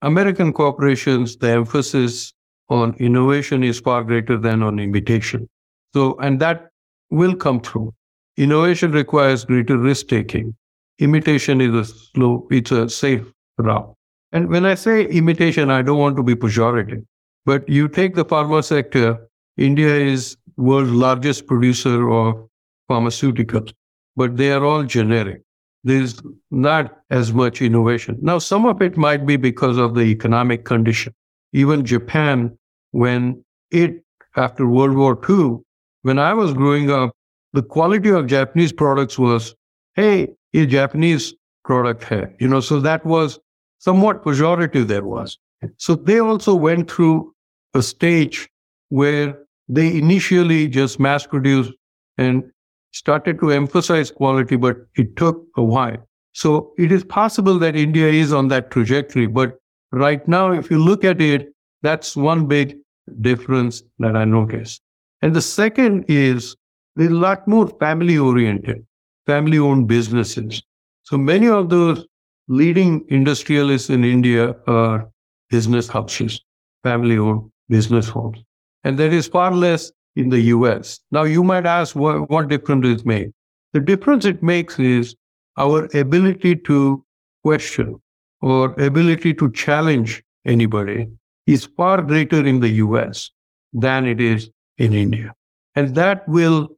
American 0.01 0.53
corporations, 0.53 1.35
the 1.35 1.49
emphasis 1.49 2.33
on 2.69 2.93
innovation 2.95 3.63
is 3.63 3.79
far 3.79 4.03
greater 4.03 4.37
than 4.37 4.63
on 4.63 4.79
imitation. 4.79 5.49
So, 5.93 6.17
and 6.19 6.39
that 6.39 6.69
will 7.09 7.35
come 7.35 7.61
through. 7.61 7.93
Innovation 8.37 8.91
requires 8.91 9.45
greater 9.45 9.77
risk 9.77 10.07
taking. 10.07 10.55
Imitation 10.99 11.61
is 11.61 11.73
a 11.73 11.85
slow, 11.85 12.47
it's 12.51 12.71
a 12.71 12.89
safe 12.89 13.25
route. 13.57 13.93
And 14.31 14.49
when 14.49 14.65
I 14.65 14.75
say 14.75 15.05
imitation, 15.05 15.71
I 15.71 15.81
don't 15.81 15.97
want 15.97 16.15
to 16.17 16.23
be 16.23 16.35
pejorative, 16.35 17.03
but 17.45 17.67
you 17.67 17.87
take 17.87 18.15
the 18.15 18.25
pharma 18.25 18.63
sector, 18.63 19.17
India 19.57 19.93
is 19.93 20.37
world's 20.57 20.91
largest 20.91 21.47
producer 21.47 22.09
of 22.11 22.47
pharmaceuticals, 22.89 23.73
but 24.15 24.37
they 24.37 24.51
are 24.51 24.63
all 24.63 24.83
generic. 24.83 25.41
There's 25.83 26.21
not 26.51 26.97
as 27.09 27.33
much 27.33 27.61
innovation. 27.61 28.17
Now, 28.21 28.37
some 28.37 28.65
of 28.65 28.81
it 28.81 28.97
might 28.97 29.25
be 29.25 29.37
because 29.37 29.77
of 29.77 29.95
the 29.95 30.01
economic 30.01 30.65
condition. 30.65 31.13
Even 31.53 31.85
Japan, 31.85 32.57
when 32.91 33.43
it, 33.71 34.03
after 34.35 34.67
World 34.67 34.95
War 34.95 35.19
II, 35.29 35.57
when 36.03 36.19
I 36.19 36.33
was 36.33 36.53
growing 36.53 36.89
up, 36.91 37.11
the 37.53 37.63
quality 37.63 38.09
of 38.09 38.27
Japanese 38.27 38.71
products 38.71 39.17
was, 39.17 39.55
hey, 39.95 40.29
a 40.53 40.65
Japanese 40.65 41.33
product 41.65 42.03
hai. 42.03 42.27
You 42.39 42.47
know, 42.47 42.59
so 42.59 42.79
that 42.79 43.05
was 43.05 43.39
somewhat 43.79 44.23
pejorative 44.23 44.87
there 44.87 45.03
was. 45.05 45.37
So 45.77 45.95
they 45.95 46.19
also 46.19 46.55
went 46.55 46.89
through 46.89 47.33
a 47.73 47.81
stage 47.81 48.49
where 48.89 49.37
they 49.67 49.97
initially 49.97 50.67
just 50.67 50.99
mass 50.99 51.27
produced 51.27 51.73
and 52.17 52.43
started 52.91 53.39
to 53.39 53.51
emphasize 53.51 54.11
quality, 54.11 54.55
but 54.55 54.77
it 54.95 55.15
took 55.15 55.43
a 55.57 55.63
while. 55.63 55.97
So 56.33 56.73
it 56.77 56.91
is 56.91 57.03
possible 57.03 57.59
that 57.59 57.75
India 57.75 58.07
is 58.07 58.33
on 58.33 58.47
that 58.47 58.71
trajectory. 58.71 59.27
But 59.27 59.57
right 59.91 60.25
now, 60.27 60.51
if 60.51 60.69
you 60.69 60.79
look 60.79 61.03
at 61.03 61.21
it, 61.21 61.53
that's 61.81 62.15
one 62.15 62.47
big 62.47 62.77
difference 63.21 63.83
that 63.99 64.15
I 64.15 64.25
noticed. 64.25 64.81
And 65.21 65.35
the 65.35 65.41
second 65.41 66.05
is 66.07 66.55
there's 66.95 67.11
a 67.11 67.15
lot 67.15 67.47
more 67.47 67.67
family 67.79 68.17
oriented, 68.17 68.85
family 69.25 69.57
owned 69.57 69.87
businesses. 69.87 70.61
So 71.03 71.17
many 71.17 71.47
of 71.47 71.69
those 71.69 72.05
leading 72.47 73.05
industrialists 73.09 73.89
in 73.89 74.03
India 74.03 74.55
are 74.67 75.09
business 75.49 75.87
houses, 75.87 76.43
family 76.83 77.17
owned 77.17 77.49
business 77.69 78.07
homes. 78.07 78.39
And 78.83 78.97
there 78.97 79.11
is 79.11 79.27
far 79.27 79.51
less 79.51 79.91
in 80.15 80.29
the 80.29 80.39
US. 80.55 80.99
Now, 81.11 81.23
you 81.23 81.43
might 81.43 81.65
ask 81.65 81.95
what, 81.95 82.29
what 82.29 82.47
difference 82.47 82.83
does 82.83 83.01
it 83.01 83.05
makes. 83.05 83.31
The 83.73 83.79
difference 83.79 84.25
it 84.25 84.41
makes 84.41 84.79
is 84.79 85.15
our 85.57 85.87
ability 85.93 86.55
to 86.55 87.03
question 87.43 88.01
or 88.41 88.71
ability 88.81 89.33
to 89.35 89.51
challenge 89.51 90.23
anybody 90.45 91.07
is 91.47 91.65
far 91.65 92.01
greater 92.01 92.45
in 92.45 92.59
the 92.59 92.69
US 92.85 93.31
than 93.73 94.05
it 94.05 94.21
is 94.21 94.49
in 94.77 94.93
India. 94.93 95.33
And 95.75 95.95
that 95.95 96.27
will 96.27 96.69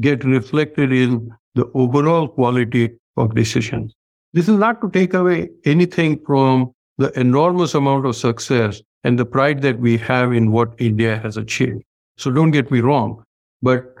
get 0.00 0.24
reflected 0.24 0.92
in 0.92 1.30
the 1.54 1.70
overall 1.74 2.28
quality 2.28 2.90
of 3.16 3.34
decisions. 3.34 3.94
This 4.32 4.48
is 4.48 4.58
not 4.58 4.80
to 4.82 4.90
take 4.90 5.14
away 5.14 5.48
anything 5.64 6.20
from 6.26 6.72
the 6.98 7.18
enormous 7.18 7.74
amount 7.74 8.06
of 8.06 8.16
success 8.16 8.82
and 9.04 9.18
the 9.18 9.24
pride 9.24 9.62
that 9.62 9.78
we 9.78 9.96
have 9.98 10.32
in 10.32 10.52
what 10.52 10.74
India 10.78 11.18
has 11.18 11.36
achieved. 11.36 11.82
So 12.16 12.30
don't 12.30 12.50
get 12.50 12.70
me 12.70 12.80
wrong. 12.80 13.22
But 13.62 13.94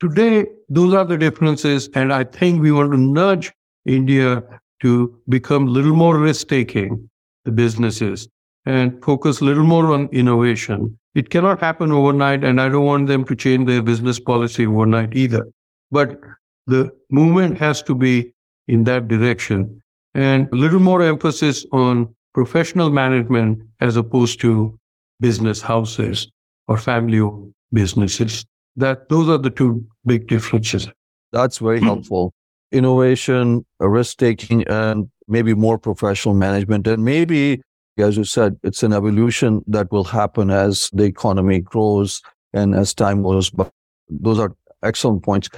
today, 0.00 0.46
those 0.68 0.94
are 0.94 1.04
the 1.04 1.18
differences. 1.18 1.88
And 1.94 2.12
I 2.12 2.24
think 2.24 2.62
we 2.62 2.70
want 2.72 2.92
to 2.92 2.98
nudge 2.98 3.52
India 3.86 4.42
to 4.82 5.18
become 5.28 5.66
a 5.66 5.70
little 5.70 5.94
more 5.94 6.18
risk 6.18 6.48
taking, 6.48 7.08
the 7.44 7.52
businesses, 7.52 8.28
and 8.66 9.02
focus 9.04 9.40
a 9.40 9.44
little 9.44 9.64
more 9.64 9.92
on 9.92 10.08
innovation. 10.12 10.98
It 11.14 11.30
cannot 11.30 11.60
happen 11.60 11.92
overnight, 11.92 12.44
and 12.44 12.60
I 12.60 12.68
don't 12.68 12.84
want 12.84 13.06
them 13.06 13.24
to 13.24 13.36
change 13.36 13.66
their 13.66 13.82
business 13.82 14.20
policy 14.20 14.66
overnight 14.66 15.14
either. 15.14 15.46
But 15.90 16.20
the 16.66 16.90
movement 17.10 17.58
has 17.58 17.82
to 17.84 17.94
be 17.94 18.32
in 18.68 18.84
that 18.84 19.08
direction 19.08 19.82
and 20.14 20.48
a 20.52 20.56
little 20.56 20.80
more 20.80 21.02
emphasis 21.02 21.66
on 21.72 22.14
professional 22.34 22.90
management 22.90 23.62
as 23.80 23.96
opposed 23.96 24.40
to 24.40 24.78
business 25.20 25.60
houses 25.60 26.28
or 26.68 26.76
family 26.76 27.20
owned 27.20 27.52
businesses. 27.72 28.44
That 28.76 29.08
those 29.08 29.28
are 29.28 29.38
the 29.38 29.50
two 29.50 29.84
big 30.06 30.28
differences. 30.28 30.88
That's 31.32 31.58
very 31.58 31.80
helpful. 31.90 32.32
Innovation, 32.72 33.64
risk 33.78 34.16
taking, 34.18 34.66
and 34.66 35.08
maybe 35.28 35.54
more 35.54 35.78
professional 35.78 36.34
management. 36.34 36.86
And 36.86 37.04
maybe, 37.04 37.62
as 37.98 38.16
you 38.16 38.24
said, 38.24 38.56
it's 38.62 38.82
an 38.82 38.92
evolution 38.92 39.62
that 39.66 39.92
will 39.92 40.04
happen 40.04 40.50
as 40.50 40.88
the 40.92 41.04
economy 41.04 41.60
grows 41.60 42.22
and 42.52 42.74
as 42.74 42.94
time 42.94 43.22
goes 43.22 43.50
by. 43.50 43.70
Those 44.08 44.38
are 44.38 44.54
excellent 44.82 45.22
points. 45.22 45.48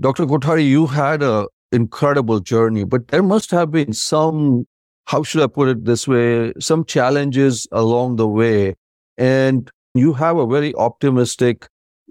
Dr. 0.00 0.24
Kothari, 0.26 0.66
you 0.66 0.86
had 0.86 1.22
an 1.22 1.46
incredible 1.72 2.40
journey, 2.40 2.84
but 2.84 3.08
there 3.08 3.22
must 3.22 3.50
have 3.50 3.70
been 3.70 3.92
some, 3.92 4.66
how 5.06 5.22
should 5.22 5.42
I 5.42 5.46
put 5.46 5.68
it 5.68 5.84
this 5.84 6.08
way, 6.08 6.52
some 6.58 6.84
challenges 6.84 7.66
along 7.72 8.16
the 8.16 8.26
way. 8.26 8.74
And 9.18 9.70
you 9.94 10.12
have 10.14 10.38
a 10.38 10.46
very 10.46 10.74
optimistic, 10.76 11.68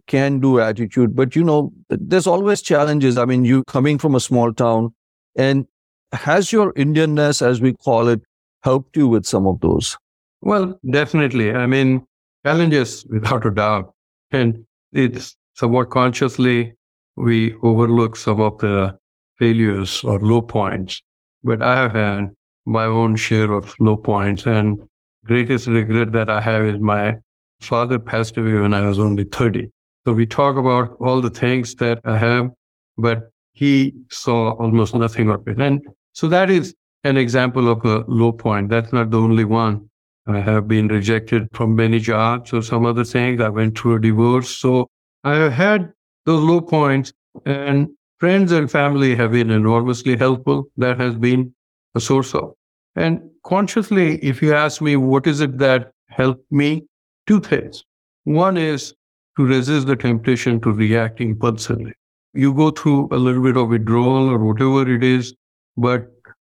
can 0.10 0.40
do 0.42 0.60
attitude, 0.60 1.16
but 1.16 1.36
you 1.36 1.44
know, 1.44 1.72
there's 1.90 2.28
always 2.28 2.62
challenges. 2.62 3.18
I 3.18 3.26
mean, 3.26 3.46
you 3.46 3.64
coming 3.66 3.98
from 3.98 4.16
a 4.16 4.20
small 4.20 4.52
town, 4.52 4.94
and 5.36 5.66
has 6.12 6.52
your 6.52 6.74
Indianness, 6.74 7.42
as 7.42 7.62
we 7.62 7.74
call 7.74 8.08
it, 8.08 8.22
helped 8.64 8.98
you 8.98 9.08
with 9.08 9.26
some 9.26 9.48
of 9.48 9.62
those? 9.62 9.98
Well, 10.42 10.80
definitely. 10.90 11.54
I 11.54 11.66
mean, 11.66 12.06
challenges 12.46 13.06
without 13.10 13.46
a 13.46 13.52
doubt. 13.52 13.94
And 14.32 14.66
it's 14.92 15.36
somewhat 15.54 15.90
consciously 15.90 16.74
we 17.16 17.54
overlook 17.64 18.16
some 18.16 18.40
of 18.40 18.58
the 18.60 18.98
failures 19.38 20.04
or 20.04 20.20
low 20.20 20.42
points. 20.42 21.02
But 21.44 21.62
I 21.62 21.76
have 21.76 21.94
had 21.94 22.30
my 22.66 22.86
own 22.86 23.16
share 23.16 23.52
of 23.52 23.76
low 23.80 23.98
points 23.98 24.46
and 24.46 24.80
greatest 25.26 25.68
regret 25.68 26.12
that 26.14 26.30
I 26.30 26.42
have 26.42 26.64
is 26.64 26.80
my 26.80 27.18
father 27.62 28.00
passed 28.00 28.38
away 28.38 28.54
when 28.54 28.74
I 28.74 28.88
was 28.88 29.00
only 29.00 29.26
30. 29.26 29.70
So 30.10 30.14
we 30.14 30.26
talk 30.26 30.58
about 30.58 30.98
all 31.00 31.22
the 31.22 31.30
things 31.30 31.76
that 31.76 32.00
I 32.04 32.18
have, 32.18 32.50
but 32.98 33.30
he 33.52 33.94
saw 34.10 34.54
almost 34.54 34.96
nothing 34.96 35.30
of 35.30 35.48
it. 35.48 35.62
And 35.62 35.86
so 36.14 36.28
that 36.30 36.50
is 36.50 36.74
an 37.04 37.16
example 37.16 37.70
of 37.70 37.86
a 37.86 38.04
low 38.08 38.32
point. 38.32 38.70
That's 38.70 38.92
not 38.92 39.12
the 39.12 39.20
only 39.20 39.46
one. 39.46 39.88
I 40.26 40.40
have 40.40 40.68
been 40.68 40.88
rejected 40.88 41.48
from 41.54 41.76
many 41.76 42.00
jobs 42.00 42.52
or 42.54 42.64
some 42.64 42.88
other 42.88 43.04
things. 43.04 43.40
I 43.40 43.50
went 43.50 43.78
through 43.78 43.98
a 43.98 44.02
divorce. 44.02 44.50
So 44.50 44.90
I 45.24 45.36
have 45.36 45.54
had 45.54 45.94
those 46.26 46.44
low 46.44 46.62
points 46.62 47.14
and 47.46 47.90
friends 48.18 48.52
and 48.52 48.72
family 48.72 49.16
have 49.16 49.34
been 49.34 49.52
enormously 49.52 50.18
helpful. 50.18 50.72
That 50.78 51.00
has 51.00 51.14
been 51.18 51.54
a 51.94 52.00
source 52.00 52.34
of. 52.34 52.56
And 52.96 53.22
consciously, 53.46 54.18
if 54.24 54.42
you 54.42 54.56
ask 54.56 54.82
me, 54.82 54.96
what 54.96 55.28
is 55.28 55.40
it 55.40 55.60
that 55.60 55.92
helped 56.08 56.52
me? 56.52 56.88
Two 57.28 57.42
things. 57.42 57.84
One 58.24 58.58
is 58.58 58.96
to 59.40 59.46
resist 59.46 59.88
the 59.88 59.96
temptation 59.96 60.60
to 60.60 60.70
react 60.70 61.22
impulsively. 61.22 61.94
You 62.34 62.54
go 62.54 62.72
through 62.72 63.08
a 63.12 63.16
little 63.16 63.42
bit 63.42 63.56
of 63.56 63.70
withdrawal 63.70 64.30
or 64.30 64.38
whatever 64.38 64.94
it 64.94 65.02
is, 65.02 65.34
but 65.78 66.12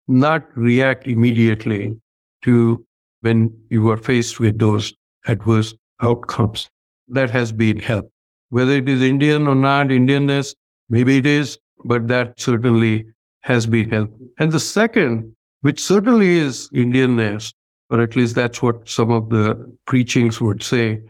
not 0.10 0.46
react 0.58 1.08
immediately 1.08 1.96
to 2.42 2.86
when 3.22 3.58
you 3.70 3.90
are 3.90 3.96
faced 3.96 4.42
with 4.42 4.60
those 4.60 4.94
adverse 5.28 5.74
outcomes. 6.02 6.70
That 7.08 7.30
has 7.30 7.54
been 7.54 7.80
help. 7.80 8.12
Whether 8.50 8.74
it 8.74 8.90
is 8.90 9.02
Indian 9.02 9.48
or 9.48 9.56
not, 9.56 9.88
Indianness, 9.88 10.54
maybe 10.90 11.20
it 11.20 11.26
is, 11.26 11.58
but 11.86 12.10
that 12.10 12.38
certainly 12.38 13.06
has 13.44 13.66
been 13.66 13.92
helpful. 13.92 14.28
And 14.40 14.52
the 14.52 14.60
second, 14.60 15.34
which 15.62 15.82
certainly 15.82 16.38
is 16.38 16.70
Indianness, 16.74 17.54
or 17.90 18.02
at 18.02 18.18
least 18.18 18.36
that's 18.36 18.62
what 18.62 18.90
some 18.90 19.10
of 19.10 19.30
the 19.30 19.74
preachings 19.88 20.42
would 20.42 20.62
say, 20.62 21.02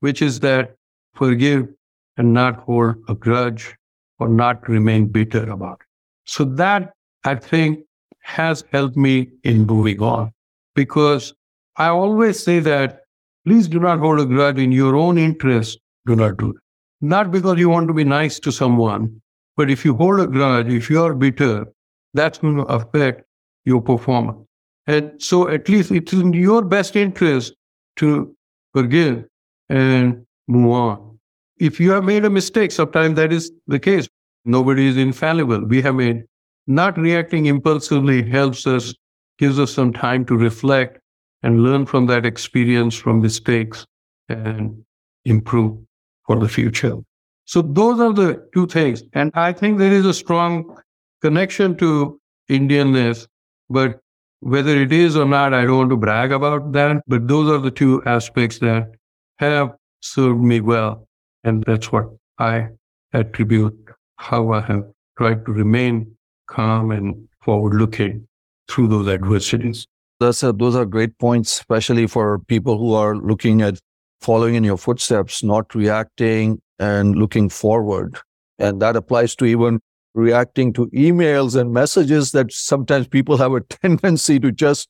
which 0.00 0.20
is 0.20 0.40
that 0.40 0.76
forgive 1.14 1.68
and 2.16 2.32
not 2.32 2.56
hold 2.56 2.96
a 3.08 3.14
grudge 3.14 3.74
or 4.18 4.28
not 4.28 4.68
remain 4.68 5.06
bitter 5.06 5.48
about 5.50 5.78
it. 5.80 5.86
So 6.24 6.44
that 6.44 6.92
I 7.24 7.34
think 7.34 7.80
has 8.20 8.64
helped 8.72 8.96
me 8.96 9.28
in 9.42 9.66
moving 9.66 10.00
on 10.00 10.32
because 10.74 11.34
I 11.76 11.88
always 11.88 12.42
say 12.42 12.60
that 12.60 13.00
please 13.44 13.68
do 13.68 13.80
not 13.80 13.98
hold 13.98 14.20
a 14.20 14.26
grudge 14.26 14.58
in 14.58 14.72
your 14.72 14.96
own 14.96 15.18
interest. 15.18 15.78
Do 16.06 16.16
not 16.16 16.36
do 16.36 16.50
it. 16.50 16.56
Not 17.00 17.30
because 17.30 17.58
you 17.58 17.68
want 17.68 17.88
to 17.88 17.94
be 17.94 18.04
nice 18.04 18.38
to 18.40 18.52
someone, 18.52 19.20
but 19.56 19.70
if 19.70 19.84
you 19.84 19.94
hold 19.94 20.20
a 20.20 20.26
grudge, 20.26 20.68
if 20.68 20.88
you 20.88 21.02
are 21.02 21.14
bitter, 21.14 21.66
that's 22.14 22.38
going 22.38 22.56
to 22.56 22.62
affect 22.64 23.24
your 23.64 23.80
performance. 23.80 24.46
And 24.86 25.12
so 25.22 25.48
at 25.48 25.68
least 25.68 25.90
it's 25.90 26.12
in 26.12 26.32
your 26.32 26.62
best 26.62 26.96
interest 26.96 27.54
to 27.96 28.34
forgive 28.72 29.24
and 29.68 30.24
move 30.48 30.72
on. 30.72 31.18
If 31.58 31.78
you 31.78 31.90
have 31.92 32.04
made 32.04 32.24
a 32.24 32.30
mistake, 32.30 32.72
sometimes 32.72 33.16
that 33.16 33.32
is 33.32 33.52
the 33.66 33.78
case. 33.78 34.08
Nobody 34.44 34.86
is 34.86 34.96
infallible. 34.96 35.64
We 35.64 35.82
have 35.82 35.94
made 35.94 36.24
not 36.66 36.98
reacting 36.98 37.46
impulsively 37.46 38.28
helps 38.28 38.66
us, 38.66 38.94
gives 39.38 39.58
us 39.58 39.72
some 39.72 39.92
time 39.92 40.24
to 40.26 40.36
reflect 40.36 40.98
and 41.42 41.62
learn 41.62 41.86
from 41.86 42.06
that 42.06 42.24
experience, 42.26 42.94
from 42.94 43.20
mistakes, 43.20 43.86
and 44.28 44.84
improve 45.24 45.78
for 46.26 46.38
the 46.38 46.48
future. 46.48 46.96
So 47.44 47.62
those 47.62 48.00
are 48.00 48.12
the 48.12 48.48
two 48.54 48.66
things. 48.66 49.02
And 49.12 49.30
I 49.34 49.52
think 49.52 49.78
there 49.78 49.92
is 49.92 50.06
a 50.06 50.14
strong 50.14 50.76
connection 51.20 51.76
to 51.78 52.20
Indianness, 52.48 53.26
but 53.70 54.00
Whether 54.42 54.76
it 54.82 54.92
is 54.92 55.16
or 55.16 55.24
not, 55.24 55.54
I 55.54 55.64
don't 55.64 55.78
want 55.78 55.90
to 55.90 55.96
brag 55.96 56.32
about 56.32 56.72
that, 56.72 57.04
but 57.06 57.28
those 57.28 57.48
are 57.48 57.58
the 57.58 57.70
two 57.70 58.02
aspects 58.06 58.58
that 58.58 58.90
have 59.36 59.76
served 60.02 60.40
me 60.40 60.60
well. 60.60 61.08
And 61.44 61.64
that's 61.66 61.90
what 61.90 62.06
I 62.38 62.68
attribute 63.12 63.76
how 64.16 64.52
I 64.52 64.60
have 64.60 64.84
tried 65.18 65.44
to 65.46 65.52
remain 65.52 66.14
calm 66.46 66.90
and 66.90 67.28
forward 67.42 67.74
looking 67.74 68.26
through 68.68 68.88
those 68.88 69.08
adversities. 69.08 69.86
That's 70.20 70.42
a, 70.42 70.52
those 70.52 70.76
are 70.76 70.86
great 70.86 71.18
points, 71.18 71.52
especially 71.52 72.06
for 72.06 72.38
people 72.38 72.78
who 72.78 72.94
are 72.94 73.16
looking 73.16 73.62
at 73.62 73.78
following 74.20 74.54
in 74.54 74.62
your 74.62 74.76
footsteps, 74.76 75.42
not 75.42 75.74
reacting 75.74 76.60
and 76.78 77.16
looking 77.16 77.48
forward. 77.48 78.18
And 78.58 78.80
that 78.80 78.94
applies 78.94 79.34
to 79.36 79.44
even 79.44 79.80
reacting 80.14 80.72
to 80.74 80.86
emails 80.88 81.58
and 81.60 81.72
messages 81.72 82.32
that 82.32 82.52
sometimes 82.52 83.08
people 83.08 83.36
have 83.36 83.52
a 83.52 83.60
tendency 83.82 84.38
to 84.38 84.52
just 84.52 84.88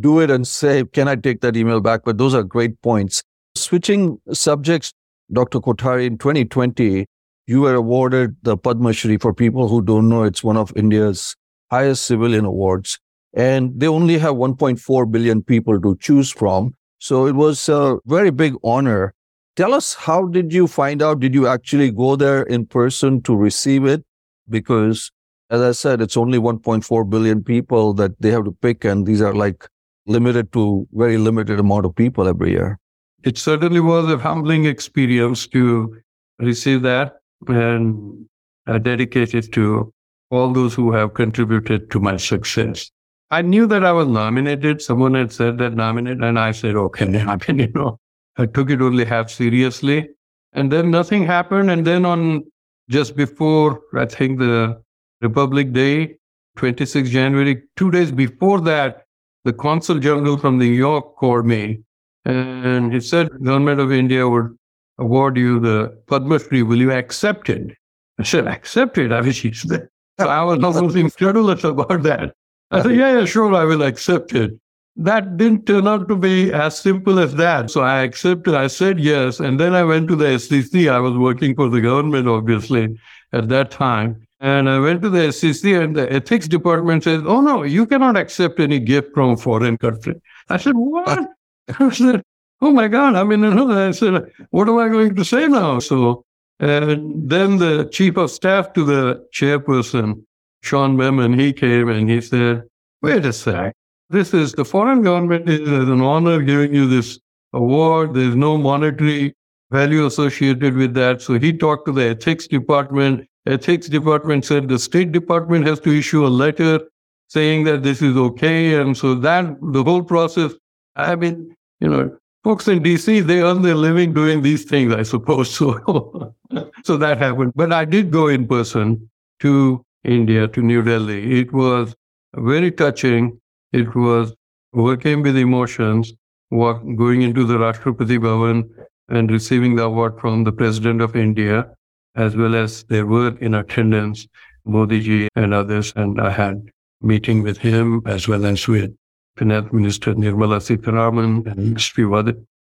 do 0.00 0.20
it 0.20 0.30
and 0.30 0.46
say, 0.46 0.84
Can 0.84 1.08
I 1.08 1.16
take 1.16 1.40
that 1.40 1.56
email 1.56 1.80
back? 1.80 2.02
But 2.04 2.18
those 2.18 2.34
are 2.34 2.42
great 2.42 2.80
points. 2.82 3.22
Switching 3.56 4.18
subjects, 4.32 4.92
Dr. 5.32 5.60
Kothari, 5.60 6.06
in 6.06 6.18
2020, 6.18 7.06
you 7.46 7.60
were 7.60 7.74
awarded 7.74 8.36
the 8.42 8.56
Padma 8.56 8.92
Shri. 8.92 9.16
For 9.16 9.32
people 9.32 9.68
who 9.68 9.80
don't 9.80 10.08
know, 10.08 10.24
it's 10.24 10.42
one 10.42 10.56
of 10.56 10.72
India's 10.76 11.36
highest 11.70 12.04
civilian 12.04 12.44
awards. 12.44 12.98
And 13.32 13.72
they 13.78 13.86
only 13.86 14.18
have 14.18 14.34
1.4 14.34 15.10
billion 15.10 15.42
people 15.42 15.80
to 15.80 15.96
choose 16.00 16.30
from. 16.30 16.74
So 16.98 17.26
it 17.26 17.36
was 17.36 17.68
a 17.68 17.98
very 18.06 18.30
big 18.30 18.54
honor. 18.64 19.14
Tell 19.56 19.72
us, 19.72 19.94
how 19.94 20.26
did 20.26 20.52
you 20.52 20.66
find 20.66 21.00
out? 21.00 21.20
Did 21.20 21.32
you 21.32 21.46
actually 21.46 21.90
go 21.92 22.16
there 22.16 22.42
in 22.42 22.66
person 22.66 23.22
to 23.22 23.36
receive 23.36 23.84
it? 23.84 24.04
Because, 24.48 25.12
as 25.48 25.60
I 25.60 25.72
said, 25.72 26.00
it's 26.00 26.16
only 26.16 26.38
1.4 26.38 27.08
billion 27.08 27.42
people 27.44 27.94
that 27.94 28.20
they 28.20 28.30
have 28.30 28.44
to 28.44 28.52
pick, 28.52 28.84
and 28.84 29.06
these 29.06 29.22
are 29.22 29.34
like 29.34 29.68
limited 30.06 30.52
to 30.52 30.88
very 30.92 31.18
limited 31.18 31.60
amount 31.60 31.86
of 31.86 31.94
people 31.94 32.26
every 32.26 32.50
year. 32.50 32.78
It 33.24 33.38
certainly 33.38 33.80
was 33.80 34.10
a 34.12 34.18
humbling 34.18 34.66
experience 34.66 35.46
to 35.48 35.96
receive 36.38 36.82
that 36.82 37.14
and 37.48 38.26
uh, 38.66 38.76
dedicated 38.76 39.50
to 39.54 39.92
all 40.30 40.52
those 40.52 40.74
who 40.74 40.92
have 40.92 41.14
contributed 41.14 41.90
to 41.90 42.00
my 42.00 42.18
success. 42.18 42.90
I 43.30 43.40
knew 43.40 43.66
that 43.66 43.82
I 43.82 43.92
was 43.92 44.08
nominated. 44.08 44.82
Someone 44.82 45.14
had 45.14 45.32
said 45.32 45.56
that 45.58 45.72
nominated, 45.74 46.22
and 46.22 46.38
I 46.38 46.50
said, 46.52 46.76
okay, 46.76 47.06
I 47.20 47.36
mean, 47.48 47.58
you 47.60 47.72
know, 47.74 47.98
I 48.36 48.44
took 48.44 48.68
it 48.68 48.82
only 48.82 49.06
half 49.06 49.30
seriously. 49.30 50.10
And 50.52 50.70
then 50.70 50.90
nothing 50.90 51.24
happened. 51.24 51.70
And 51.70 51.86
then 51.86 52.04
on 52.04 52.44
just 52.90 53.16
before, 53.16 53.80
I 53.94 54.04
think 54.04 54.38
the 54.38 54.82
Republic 55.22 55.72
Day, 55.72 56.18
26 56.56 57.08
January, 57.08 57.62
two 57.76 57.90
days 57.90 58.12
before 58.12 58.60
that, 58.60 59.06
the 59.44 59.52
Consul 59.54 59.98
General 59.98 60.36
from 60.36 60.58
New 60.58 60.66
York 60.66 61.16
called 61.16 61.46
me 61.46 61.80
and 62.24 62.92
he 62.92 63.00
said, 63.00 63.28
Government 63.42 63.80
of 63.80 63.92
India 63.92 64.28
would 64.28 64.56
award 64.98 65.36
you 65.36 65.60
the 65.60 65.96
Padma 66.06 66.38
Shri. 66.38 66.62
Will 66.62 66.78
you 66.78 66.92
accept 66.92 67.48
it? 67.48 67.76
I 68.18 68.22
said, 68.22 68.46
accept 68.46 68.98
it? 68.98 69.12
I 69.12 69.20
mean, 69.20 69.32
she 69.32 69.52
said, 69.52 69.88
so 70.18 70.28
I 70.28 70.42
was 70.42 70.62
almost 70.76 70.96
incredulous 70.96 71.64
about 71.64 72.02
that. 72.02 72.34
I 72.70 72.82
said, 72.82 72.96
yeah, 72.96 73.18
yeah, 73.18 73.24
sure, 73.24 73.54
I 73.54 73.64
will 73.64 73.82
accept 73.82 74.34
it. 74.34 74.52
That 74.96 75.36
didn't 75.36 75.66
turn 75.66 75.88
out 75.88 76.08
to 76.08 76.16
be 76.16 76.52
as 76.52 76.78
simple 76.78 77.18
as 77.18 77.34
that. 77.34 77.70
So 77.70 77.80
I 77.80 78.02
accepted, 78.02 78.54
I 78.54 78.68
said 78.68 79.00
yes. 79.00 79.40
And 79.40 79.58
then 79.58 79.74
I 79.74 79.82
went 79.82 80.06
to 80.08 80.16
the 80.16 80.38
SEC. 80.38 80.86
I 80.86 81.00
was 81.00 81.16
working 81.16 81.56
for 81.56 81.68
the 81.68 81.80
government, 81.80 82.28
obviously, 82.28 82.96
at 83.32 83.48
that 83.48 83.72
time. 83.72 84.24
And 84.38 84.70
I 84.70 84.78
went 84.78 85.02
to 85.02 85.10
the 85.10 85.32
SEC 85.32 85.64
and 85.64 85.96
the 85.96 86.12
ethics 86.12 86.46
department 86.46 87.04
said, 87.04 87.22
oh, 87.26 87.40
no, 87.40 87.64
you 87.64 87.86
cannot 87.86 88.16
accept 88.16 88.60
any 88.60 88.78
gift 88.78 89.14
from 89.14 89.36
foreign 89.36 89.76
country. 89.78 90.20
I 90.48 90.58
said, 90.58 90.76
what? 90.76 91.28
I 91.68 91.90
said, 91.92 92.22
oh 92.60 92.70
my 92.70 92.88
God. 92.88 93.14
I 93.14 93.24
mean, 93.24 93.44
I 93.44 93.90
said, 93.90 94.30
what 94.50 94.68
am 94.68 94.78
I 94.78 94.88
going 94.88 95.14
to 95.14 95.24
say 95.24 95.46
now? 95.48 95.78
So, 95.78 96.24
and 96.60 97.28
then 97.28 97.58
the 97.58 97.88
chief 97.92 98.16
of 98.16 98.30
staff 98.30 98.72
to 98.74 98.84
the 98.84 99.26
chairperson, 99.34 100.24
Sean 100.62 100.96
Memon, 100.96 101.38
he 101.38 101.52
came 101.52 101.88
and 101.88 102.08
he 102.08 102.20
said, 102.20 102.64
wait 103.02 103.24
a 103.24 103.32
sec. 103.32 103.74
This 104.10 104.34
is 104.34 104.52
the 104.52 104.64
foreign 104.64 105.02
government 105.02 105.48
is 105.48 105.68
an 105.68 106.00
honor 106.00 106.40
giving 106.42 106.74
you 106.74 106.86
this 106.86 107.18
award. 107.52 108.14
There's 108.14 108.36
no 108.36 108.56
monetary 108.58 109.34
value 109.70 110.06
associated 110.06 110.74
with 110.74 110.94
that. 110.94 111.22
So 111.22 111.38
he 111.38 111.52
talked 111.52 111.86
to 111.86 111.92
the 111.92 112.10
ethics 112.10 112.46
department. 112.46 113.26
Ethics 113.46 113.88
department 113.88 114.44
said 114.44 114.68
the 114.68 114.78
State 114.78 115.12
Department 115.12 115.66
has 115.66 115.80
to 115.80 115.90
issue 115.90 116.26
a 116.26 116.28
letter 116.28 116.80
saying 117.28 117.64
that 117.64 117.82
this 117.82 118.00
is 118.02 118.16
okay. 118.16 118.80
And 118.80 118.96
so 118.96 119.14
that 119.16 119.56
the 119.60 119.82
whole 119.82 120.02
process 120.02 120.52
I 120.96 121.16
mean, 121.16 121.56
you 121.80 121.88
know, 121.88 122.16
folks 122.44 122.68
in 122.68 122.82
DC, 122.82 123.26
they 123.26 123.40
earn 123.40 123.62
their 123.62 123.74
living 123.74 124.12
doing 124.12 124.42
these 124.42 124.64
things, 124.64 124.92
I 124.92 125.02
suppose. 125.02 125.52
So, 125.54 126.34
so 126.84 126.96
that 126.96 127.18
happened. 127.18 127.52
But 127.54 127.72
I 127.72 127.84
did 127.84 128.10
go 128.10 128.28
in 128.28 128.46
person 128.46 129.10
to 129.40 129.84
India, 130.04 130.46
to 130.48 130.62
New 130.62 130.82
Delhi. 130.82 131.40
It 131.40 131.52
was 131.52 131.94
very 132.36 132.70
touching. 132.70 133.40
It 133.72 133.94
was 133.94 134.32
working 134.72 135.22
with 135.22 135.36
emotions, 135.36 136.12
walk, 136.50 136.82
going 136.96 137.22
into 137.22 137.44
the 137.44 137.54
Rashtrapati 137.54 138.18
Bhavan 138.18 138.68
and 139.08 139.30
receiving 139.30 139.76
the 139.76 139.84
award 139.84 140.20
from 140.20 140.44
the 140.44 140.52
President 140.52 141.00
of 141.00 141.16
India, 141.16 141.68
as 142.14 142.36
well 142.36 142.54
as 142.54 142.84
there 142.84 143.06
were 143.06 143.36
in 143.38 143.54
attendance 143.54 144.26
Modi 144.64 145.00
ji 145.00 145.28
and 145.36 145.52
others. 145.52 145.92
And 145.96 146.20
I 146.20 146.30
had 146.30 146.70
meeting 147.00 147.42
with 147.42 147.58
him 147.58 148.02
as 148.06 148.28
well 148.28 148.46
as 148.46 148.66
with 148.66 148.94
Finance 149.36 149.72
Minister 149.72 150.14
Nirmala 150.14 150.60
Sitharaman 150.60 151.46
and 151.46 151.76
mm-hmm. 151.76 151.76
few 151.76 152.14
other. 152.14 152.34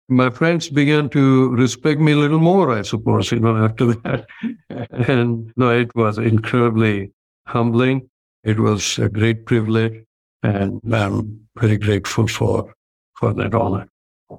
My 0.09 0.31
friends 0.31 0.69
began 0.71 1.09
to 1.11 1.51
respect 1.51 2.01
me 2.01 2.13
a 2.13 2.17
little 2.17 2.39
more, 2.39 2.71
I 2.73 2.83
suppose, 2.83 3.31
you 3.31 3.41
know, 3.41 3.57
after 3.57 3.87
that. 3.95 4.27
and 5.09 5.53
no, 5.57 5.71
it 5.71 5.95
was 5.95 6.19
incredibly 6.19 7.13
humbling. 7.47 8.09
It 8.43 8.59
was 8.59 8.99
a 8.99 9.09
great 9.09 9.45
privilege, 9.45 10.05
and 10.43 10.81
I'm 10.93 11.47
very 11.57 11.77
grateful 11.77 12.27
for, 12.27 12.73
for 13.15 13.35
that 13.35 13.55
honor. 13.55 13.89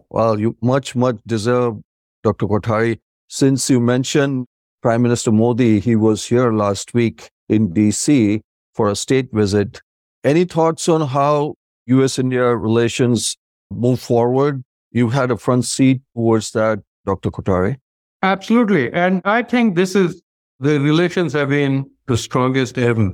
Well, 0.09 0.39
you 0.39 0.57
much, 0.61 0.95
much 0.95 1.17
deserve, 1.27 1.75
Dr. 2.23 2.47
Kothari. 2.47 2.99
Since 3.27 3.69
you 3.69 3.79
mentioned 3.79 4.47
Prime 4.81 5.03
Minister 5.03 5.31
Modi, 5.31 5.79
he 5.79 5.95
was 5.95 6.25
here 6.25 6.51
last 6.51 6.93
week 6.93 7.29
in 7.47 7.71
DC 7.73 8.41
for 8.73 8.89
a 8.89 8.95
state 8.95 9.29
visit. 9.31 9.81
Any 10.23 10.45
thoughts 10.45 10.89
on 10.89 11.01
how 11.07 11.55
US 11.89 12.19
India 12.19 12.55
relations 12.55 13.37
move 13.71 13.99
forward? 13.99 14.63
You 14.91 15.09
had 15.09 15.31
a 15.31 15.37
front 15.37 15.65
seat 15.65 16.01
towards 16.15 16.51
that, 16.51 16.79
Dr. 17.05 17.29
Kothari. 17.29 17.77
Absolutely. 18.21 18.91
And 18.91 19.21
I 19.25 19.43
think 19.43 19.75
this 19.75 19.95
is 19.95 20.21
the 20.59 20.79
relations 20.79 21.33
have 21.33 21.49
been 21.49 21.89
the 22.07 22.17
strongest 22.17 22.77
ever. 22.77 23.11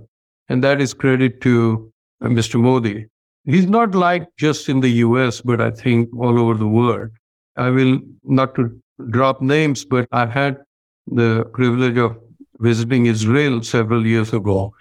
And 0.50 0.64
that 0.64 0.82
is 0.82 0.94
credit 0.94 1.42
to 1.42 1.92
uh, 2.22 2.28
Mr. 2.28 2.60
Modi. 2.60 3.06
He's 3.46 3.68
not 3.68 3.94
like 3.94 4.28
just 4.38 4.70
in 4.70 4.80
the 4.80 4.90
US, 5.06 5.42
but 5.42 5.62
I 5.62 5.72
think 5.72 6.10
all 6.18 6.40
over 6.40 6.56
the 6.56 6.68
world. 6.68 7.10
I 7.56 7.70
will 7.70 8.00
not 8.24 8.56
to 8.56 8.72
drop 9.10 9.42
names, 9.42 9.86
but 9.86 10.08
I 10.12 10.26
had 10.26 10.58
the 11.08 11.46
privilege 11.54 11.98
of 11.98 12.18
visiting 12.60 13.06
Israel 13.06 13.62
several 13.62 14.06
years 14.06 14.34
ago. 14.34 14.74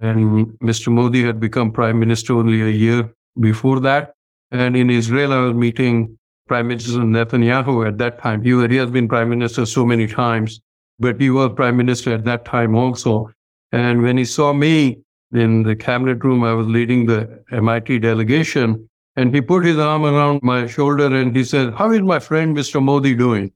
And 0.00 0.46
Mr. 0.58 0.92
Modi 0.92 1.24
had 1.24 1.40
become 1.40 1.72
prime 1.72 1.98
minister 1.98 2.34
only 2.34 2.62
a 2.62 2.68
year 2.68 3.12
before 3.40 3.80
that. 3.80 4.14
And 4.50 4.76
in 4.76 4.90
Israel, 4.90 5.32
I 5.32 5.40
was 5.40 5.54
meeting 5.54 6.18
Prime 6.48 6.68
Minister 6.68 6.98
Netanyahu 6.98 7.86
at 7.86 7.98
that 7.98 8.20
time. 8.20 8.42
He, 8.42 8.50
he 8.68 8.76
has 8.76 8.90
been 8.90 9.08
prime 9.08 9.30
minister 9.30 9.64
so 9.64 9.86
many 9.86 10.06
times, 10.06 10.60
but 10.98 11.20
he 11.20 11.30
was 11.30 11.52
prime 11.54 11.76
minister 11.76 12.12
at 12.12 12.24
that 12.24 12.44
time 12.44 12.74
also. 12.74 13.30
And 13.72 14.02
when 14.02 14.18
he 14.18 14.24
saw 14.24 14.52
me 14.52 14.98
in 15.32 15.62
the 15.62 15.74
cabinet 15.74 16.22
room, 16.22 16.44
I 16.44 16.52
was 16.52 16.66
leading 16.66 17.06
the 17.06 17.42
MIT 17.50 18.00
delegation, 18.00 18.88
and 19.16 19.34
he 19.34 19.40
put 19.40 19.64
his 19.64 19.78
arm 19.78 20.04
around 20.04 20.40
my 20.42 20.66
shoulder 20.66 21.06
and 21.14 21.34
he 21.34 21.44
said, 21.44 21.74
How 21.74 21.90
is 21.90 22.02
my 22.02 22.18
friend 22.18 22.56
Mr. 22.56 22.82
Modi 22.82 23.14
doing? 23.14 23.50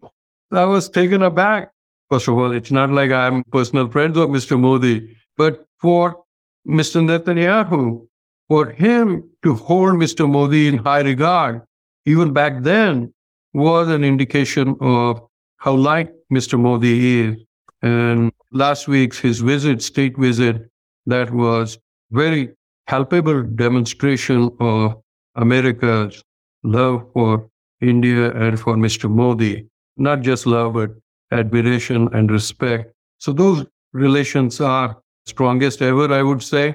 I 0.53 0.65
was 0.65 0.89
taken 0.89 1.23
aback. 1.23 1.71
First 2.11 2.29
of 2.29 2.39
all, 2.39 2.53
it's 2.53 2.71
not 2.71 2.91
like 2.91 3.11
I'm 3.11 3.43
personal 3.45 3.89
friends 3.89 4.17
of 4.17 4.29
Mr. 4.29 4.59
Modi, 4.59 5.17
but 5.37 5.67
for 5.81 6.25
Mr. 6.67 7.03
Netanyahu, 7.03 8.07
for 8.48 8.70
him 8.70 9.28
to 9.42 9.54
hold 9.54 9.94
Mr. 9.94 10.28
Modi 10.30 10.68
in 10.68 10.78
high 10.78 11.00
regard, 11.00 11.62
even 12.04 12.32
back 12.32 12.62
then, 12.62 13.12
was 13.52 13.88
an 13.88 14.04
indication 14.04 14.76
of 14.80 15.20
how 15.56 15.74
light 15.74 16.11
Mr. 16.32 16.59
Modi 16.59 17.20
is. 17.20 17.37
And 17.82 18.32
last 18.52 18.88
week's 18.88 19.18
his 19.18 19.40
visit, 19.40 19.82
state 19.82 20.16
visit, 20.16 20.70
that 21.06 21.32
was 21.32 21.78
very 22.11 22.50
palpable 22.87 23.42
demonstration 23.42 24.50
of 24.61 24.96
America's 25.35 26.22
love 26.62 27.06
for 27.12 27.48
India 27.80 28.32
and 28.32 28.59
for 28.59 28.76
Mr. 28.76 29.11
Modi. 29.11 29.66
Not 29.96 30.20
just 30.20 30.46
love, 30.46 30.74
but 30.74 30.90
admiration 31.32 32.09
and 32.12 32.30
respect. 32.30 32.92
So 33.18 33.32
those 33.32 33.66
relations 33.92 34.61
are 34.61 34.98
strongest 35.26 35.82
ever, 35.82 36.12
I 36.12 36.22
would 36.22 36.42
say. 36.42 36.74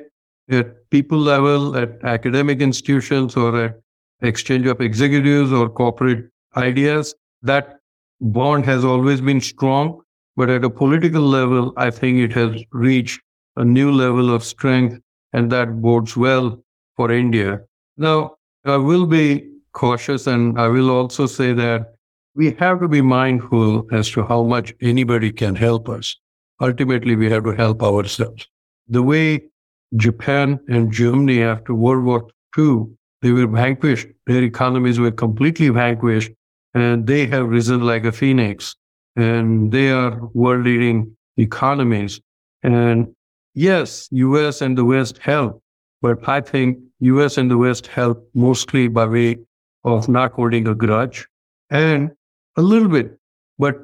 At 0.50 0.90
people 0.90 1.18
level, 1.18 1.76
at 1.78 2.04
academic 2.04 2.62
institutions, 2.62 3.36
or 3.36 3.66
at 3.66 3.80
exchange 4.22 4.66
of 4.68 4.82
executives 4.82 5.52
or 5.52 5.70
corporate 5.70 6.30
ideas, 6.58 7.16
that 7.42 7.80
bond 8.20 8.66
has 8.66 8.84
always 8.86 9.22
been 9.22 9.42
strong. 9.42 10.02
But 10.36 10.50
at 10.50 10.64
a 10.64 10.70
political 10.70 11.22
level, 11.22 11.74
I 11.78 11.92
think 11.92 12.18
it 12.20 12.34
has 12.34 12.64
reached 12.72 13.22
a 13.58 13.66
new 13.66 13.92
level 13.92 14.34
of 14.34 14.44
strength, 14.44 15.00
and 15.34 15.52
that 15.52 15.82
bodes 15.82 16.16
well 16.16 16.64
for 16.96 17.12
India. 17.12 17.62
Now, 17.98 18.36
I 18.66 18.78
will 18.78 19.06
be 19.06 19.50
cautious, 19.74 20.28
and 20.28 20.60
I 20.60 20.68
will 20.68 20.90
also 20.90 21.26
say 21.26 21.54
that 21.54 21.96
we 22.36 22.52
have 22.54 22.80
to 22.80 22.88
be 22.88 23.02
mindful 23.02 23.88
as 23.92 24.10
to 24.12 24.24
how 24.24 24.44
much 24.44 24.74
anybody 24.82 25.32
can 25.32 25.56
help 25.56 25.90
us. 25.90 26.16
Ultimately, 26.62 27.16
we 27.16 27.30
have 27.30 27.44
to 27.44 27.52
help 27.52 27.84
ourselves. 27.84 28.48
The 28.88 29.04
way 29.04 29.51
Japan 29.96 30.60
and 30.68 30.92
Germany 30.92 31.44
after 31.44 31.74
World 31.74 32.06
War 32.06 32.28
II, 32.58 32.86
they 33.22 33.32
were 33.32 33.48
vanquished, 33.48 34.08
their 34.26 34.44
economies 34.44 35.00
were 35.00 35.12
completely 35.12 35.70
vanquished, 35.70 36.32
and 36.74 37.06
they 37.06 37.28
have 37.28 37.50
risen 37.50 37.82
like 37.82 38.06
a 38.06 38.12
phoenix. 38.12 38.76
And 39.16 39.72
they 39.72 39.92
are 39.92 40.20
world 40.34 40.64
leading 40.64 41.16
economies. 41.38 42.22
And 42.64 43.14
yes, 43.54 44.08
US 44.12 44.62
and 44.62 44.78
the 44.78 44.86
West 44.86 45.18
help, 45.18 45.62
but 46.02 46.28
I 46.28 46.42
think 46.42 46.78
US 47.02 47.38
and 47.38 47.52
the 47.52 47.58
West 47.58 47.88
help 47.88 48.30
mostly 48.34 48.88
by 48.88 49.06
way 49.06 49.38
of 49.84 50.08
not 50.08 50.34
holding 50.34 50.68
a 50.68 50.76
grudge 50.76 51.28
and 51.70 52.12
a 52.56 52.62
little 52.62 52.88
bit, 52.88 53.18
but 53.58 53.76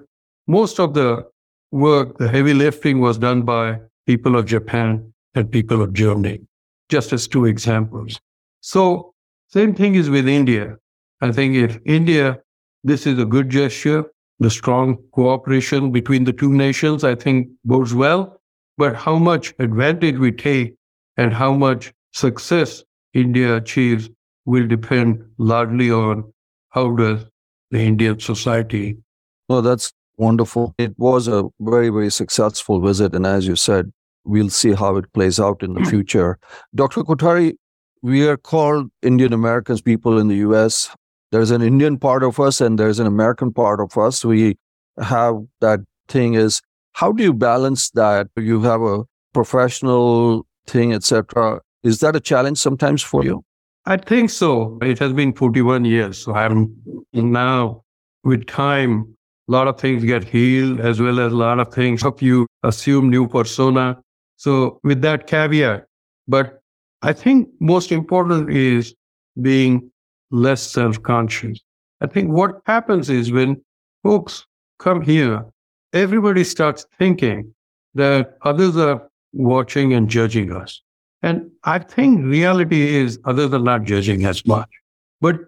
most 0.48 0.80
of 0.80 0.94
the 0.94 1.26
work, 1.72 2.18
the 2.18 2.30
heavy 2.30 2.54
lifting 2.54 3.00
was 3.00 3.18
done 3.18 3.42
by 3.42 3.80
people 4.06 4.38
of 4.38 4.46
Japan 4.46 5.14
and 5.38 5.52
people 5.52 5.82
of 5.82 5.94
Germany, 5.94 6.42
just 6.90 7.14
as 7.14 7.28
two 7.28 7.46
examples. 7.46 8.20
So, 8.62 9.14
same 9.48 9.74
thing 9.74 9.96
is 9.96 10.10
with 10.10 10.28
India. 10.28 10.76
I 11.22 11.32
think 11.32 11.56
if 11.56 11.80
India, 11.86 12.40
this 12.84 13.08
is 13.08 13.18
a 13.20 13.26
good 13.26 13.50
gesture, 13.50 14.06
the 14.40 14.50
strong 14.50 14.98
cooperation 15.12 15.92
between 15.92 16.26
the 16.26 16.34
two 16.34 16.54
nations, 16.54 17.04
I 17.04 17.16
think 17.16 17.48
bodes 17.64 17.94
well. 17.94 18.42
But 18.78 18.96
how 18.96 19.18
much 19.18 19.54
advantage 19.58 20.18
we 20.18 20.32
take 20.32 20.76
and 21.16 21.34
how 21.34 21.54
much 21.54 21.94
success 22.14 22.84
India 23.14 23.56
achieves 23.56 24.10
will 24.46 24.68
depend 24.68 25.24
largely 25.38 25.92
on 25.92 26.32
how 26.70 26.96
does 26.96 27.26
the 27.72 27.80
Indian 27.80 28.20
society. 28.20 28.98
Well, 29.50 29.62
that's 29.62 29.92
wonderful. 30.18 30.74
It 30.78 30.94
was 30.98 31.28
a 31.28 31.44
very, 31.60 31.90
very 31.90 32.10
successful 32.10 32.80
visit. 32.80 33.14
And 33.14 33.26
as 33.26 33.48
you 33.48 33.56
said, 33.56 33.92
we'll 34.28 34.50
see 34.50 34.74
how 34.74 34.96
it 34.98 35.12
plays 35.14 35.40
out 35.40 35.64
in 35.64 35.74
the 35.74 35.86
future. 35.90 36.38
Dr. 36.76 37.04
Kothari, 37.04 37.54
we 38.02 38.28
are 38.28 38.38
called 38.38 38.90
Indian 39.02 39.34
Americans, 39.34 39.82
people 39.82 40.18
in 40.20 40.28
the 40.28 40.38
US. 40.38 40.90
There's 41.32 41.52
an 41.52 41.62
Indian 41.62 41.98
part 41.98 42.24
of 42.24 42.40
us 42.40 42.62
and 42.62 42.78
there's 42.78 43.00
an 43.00 43.08
American 43.08 43.52
part 43.52 43.80
of 43.80 43.98
us. 43.98 44.24
We 44.24 44.58
have 45.02 45.36
that 45.62 45.80
thing 46.08 46.36
is 46.36 46.62
how 46.94 47.12
do 47.12 47.24
you 47.24 47.34
balance 47.34 47.92
that? 47.92 48.28
You 48.38 48.62
have 48.64 48.82
a 48.82 49.04
professional 49.34 50.48
thing, 50.66 50.94
etc. 50.94 51.62
Is 51.84 52.00
that 52.00 52.16
a 52.16 52.20
challenge 52.20 52.58
sometimes 52.58 53.04
for 53.04 53.24
you? 53.24 53.44
I 53.86 53.98
think 53.98 54.30
so. 54.30 54.78
It 54.82 55.00
has 55.00 55.14
been 55.14 55.34
41 55.34 55.86
years. 55.86 56.18
So 56.18 56.34
I'm 56.34 56.76
now, 57.14 57.84
with 58.24 58.48
time, 58.48 59.16
a 59.48 59.52
lot 59.52 59.68
of 59.68 59.80
things 59.80 60.04
get 60.04 60.24
healed 60.24 60.82
as 60.82 61.00
well 61.00 61.20
as 61.20 61.32
a 61.32 61.36
lot 61.36 61.60
of 61.60 61.74
things 61.74 62.02
help 62.02 62.22
you 62.22 62.48
assume 62.64 63.10
new 63.10 63.28
persona. 63.28 63.98
So 64.38 64.80
with 64.84 65.02
that 65.02 65.28
caveat, 65.28 65.86
but 66.28 66.62
I 67.02 67.14
think 67.14 67.50
most 67.60 67.92
important 67.92 68.52
is 68.52 68.96
being 69.42 69.92
less 70.32 70.62
self-conscious. 70.62 71.60
I 72.02 72.08
think 72.08 72.32
what 72.32 72.62
happens 72.66 73.10
is 73.10 73.32
when 73.32 73.62
folks 74.04 74.46
come 74.80 75.02
here, 75.02 75.46
everybody 75.94 76.44
starts 76.44 76.86
thinking 76.98 77.54
that 77.96 78.38
others 78.44 78.78
are 78.78 79.08
watching 79.34 79.94
and 79.94 80.10
judging 80.10 80.52
us. 80.52 80.82
And 81.24 81.50
I 81.64 81.80
think 81.80 82.26
reality 82.26 82.96
is 82.96 83.20
others 83.26 83.54
are 83.54 83.60
not 83.60 83.84
judging 83.84 84.26
as 84.26 84.46
much. 84.46 84.70
But 85.20 85.40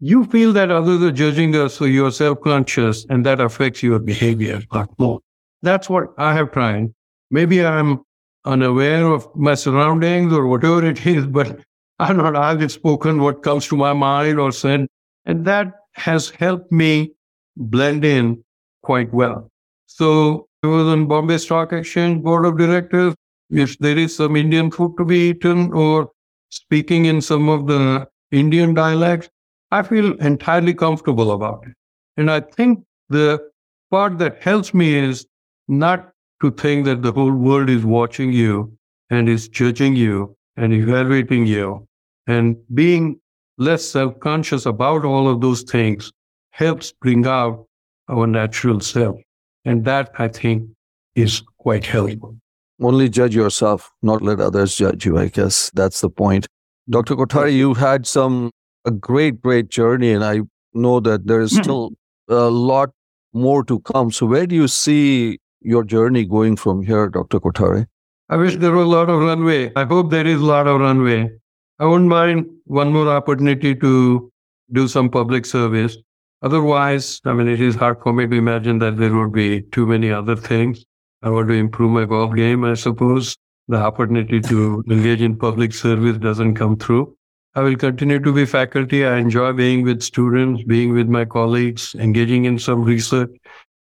you 0.00 0.24
feel 0.24 0.52
that 0.54 0.70
others 0.70 1.02
are 1.02 1.12
judging 1.12 1.54
us, 1.56 1.74
so 1.74 1.84
you're 1.84 2.10
self 2.10 2.40
conscious, 2.40 3.04
and 3.10 3.26
that 3.26 3.40
affects 3.40 3.82
your 3.82 3.98
behavior 3.98 4.62
a 4.70 4.76
lot 4.76 4.90
more. 4.98 5.20
That's 5.62 5.90
what 5.90 6.14
I 6.16 6.34
have 6.34 6.52
tried. 6.52 6.94
Maybe 7.30 7.64
I'm 7.64 8.00
unaware 8.48 9.06
of 9.06 9.28
my 9.34 9.54
surroundings 9.54 10.32
or 10.32 10.46
whatever 10.46 10.84
it 10.84 11.06
is, 11.06 11.26
but 11.38 11.60
I'm 11.98 12.16
not, 12.16 12.36
I've 12.36 12.72
spoken 12.72 13.20
what 13.20 13.42
comes 13.42 13.66
to 13.68 13.76
my 13.76 13.92
mind 13.92 14.38
or 14.40 14.52
said. 14.52 14.86
And 15.26 15.44
that 15.44 15.72
has 15.92 16.30
helped 16.30 16.72
me 16.72 17.12
blend 17.56 18.04
in 18.04 18.42
quite 18.82 19.12
well. 19.12 19.50
So 19.86 20.48
I 20.62 20.68
was 20.68 20.86
on 20.86 21.06
Bombay 21.06 21.38
Stock 21.38 21.72
Exchange 21.72 22.22
Board 22.22 22.46
of 22.46 22.56
Directors 22.56 23.14
if 23.50 23.78
there 23.78 23.96
is 23.96 24.16
some 24.16 24.36
Indian 24.36 24.70
food 24.70 24.94
to 24.98 25.04
be 25.04 25.30
eaten 25.30 25.72
or 25.72 26.10
speaking 26.50 27.06
in 27.06 27.20
some 27.20 27.48
of 27.48 27.66
the 27.66 28.06
Indian 28.30 28.74
dialects, 28.74 29.28
I 29.70 29.82
feel 29.82 30.16
entirely 30.18 30.74
comfortable 30.74 31.32
about 31.32 31.64
it. 31.66 31.74
And 32.16 32.30
I 32.30 32.40
think 32.40 32.84
the 33.08 33.50
part 33.90 34.18
that 34.18 34.42
helps 34.42 34.74
me 34.74 34.94
is 34.94 35.26
not 35.66 36.12
to 36.40 36.50
think 36.52 36.84
that 36.86 37.02
the 37.02 37.12
whole 37.12 37.32
world 37.32 37.68
is 37.68 37.84
watching 37.84 38.32
you 38.32 38.72
and 39.10 39.28
is 39.28 39.48
judging 39.48 39.96
you 39.96 40.36
and 40.56 40.72
evaluating 40.72 41.46
you. 41.46 41.86
And 42.26 42.56
being 42.74 43.20
less 43.56 43.84
self 43.84 44.18
conscious 44.20 44.66
about 44.66 45.04
all 45.04 45.28
of 45.28 45.40
those 45.40 45.62
things 45.62 46.12
helps 46.50 46.92
bring 46.92 47.26
out 47.26 47.66
our 48.08 48.26
natural 48.26 48.80
self. 48.80 49.16
And 49.64 49.84
that, 49.84 50.10
I 50.18 50.28
think, 50.28 50.68
is 51.14 51.42
quite 51.58 51.84
helpful 51.84 52.36
only 52.80 53.08
judge 53.08 53.34
yourself, 53.34 53.90
not 54.02 54.22
let 54.22 54.40
others 54.40 54.74
judge 54.76 55.04
you. 55.04 55.18
I 55.18 55.28
guess 55.28 55.70
that's 55.74 56.00
the 56.00 56.10
point. 56.10 56.46
Dr. 56.88 57.16
Kothari, 57.16 57.54
you've 57.54 57.76
had 57.76 58.06
some 58.06 58.50
a 58.84 58.90
great, 58.90 59.42
great 59.42 59.68
journey, 59.68 60.12
and 60.12 60.24
I 60.24 60.40
know 60.72 61.00
that 61.00 61.26
there 61.26 61.40
is 61.40 61.54
hmm. 61.54 61.62
still 61.62 61.90
a 62.28 62.48
lot 62.48 62.90
more 63.32 63.64
to 63.64 63.80
come. 63.80 64.10
So, 64.10 64.26
where 64.26 64.46
do 64.46 64.54
you 64.54 64.68
see 64.68 65.38
your 65.60 65.84
journey 65.84 66.24
going 66.24 66.56
from 66.56 66.82
here, 66.82 67.08
Dr. 67.08 67.40
Kothari? 67.40 67.86
I 68.28 68.36
wish 68.36 68.56
there 68.56 68.72
was 68.72 68.86
a 68.86 68.88
lot 68.88 69.08
of 69.08 69.20
runway. 69.20 69.72
I 69.74 69.84
hope 69.84 70.10
there 70.10 70.26
is 70.26 70.40
a 70.40 70.44
lot 70.44 70.66
of 70.66 70.80
runway. 70.80 71.30
I 71.78 71.86
wouldn't 71.86 72.08
mind 72.10 72.46
one 72.64 72.92
more 72.92 73.08
opportunity 73.08 73.74
to 73.76 74.30
do 74.72 74.88
some 74.88 75.08
public 75.08 75.46
service. 75.46 75.96
Otherwise, 76.42 77.20
I 77.24 77.32
mean, 77.32 77.48
it 77.48 77.60
is 77.60 77.74
hard 77.74 77.98
for 78.02 78.12
me 78.12 78.26
to 78.26 78.36
imagine 78.36 78.78
that 78.80 78.96
there 78.96 79.14
would 79.14 79.32
be 79.32 79.62
too 79.62 79.86
many 79.86 80.10
other 80.10 80.36
things. 80.36 80.84
I 81.22 81.30
want 81.30 81.48
to 81.48 81.54
improve 81.54 81.90
my 81.90 82.04
golf 82.04 82.34
game, 82.34 82.64
I 82.64 82.74
suppose. 82.74 83.36
The 83.66 83.76
opportunity 83.76 84.40
to 84.40 84.84
engage 84.88 85.20
in 85.20 85.36
public 85.36 85.74
service 85.74 86.16
doesn't 86.18 86.54
come 86.54 86.76
through. 86.76 87.16
I 87.54 87.62
will 87.62 87.76
continue 87.76 88.20
to 88.20 88.32
be 88.32 88.44
faculty. 88.46 89.04
I 89.04 89.16
enjoy 89.16 89.52
being 89.52 89.82
with 89.82 90.02
students, 90.02 90.62
being 90.62 90.92
with 90.92 91.08
my 91.08 91.24
colleagues, 91.24 91.94
engaging 91.98 92.44
in 92.44 92.58
some 92.58 92.84
research, 92.84 93.30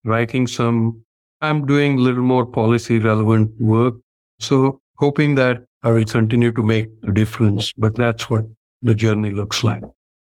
writing 0.03 0.45
some. 0.45 1.01
I'm 1.41 1.65
doing 1.65 1.99
a 1.99 2.01
little 2.01 2.23
more 2.23 2.45
policy 2.45 2.99
relevant 2.99 3.51
work. 3.59 3.95
So 4.39 4.79
hoping 4.97 5.35
that 5.35 5.63
I 5.83 5.91
will 5.91 6.05
continue 6.05 6.51
to 6.51 6.63
make 6.63 6.89
a 7.07 7.11
difference. 7.11 7.71
But 7.77 7.95
that's 7.95 8.29
what 8.29 8.45
the 8.81 8.95
journey 8.95 9.31
looks 9.31 9.63
like. 9.63 9.83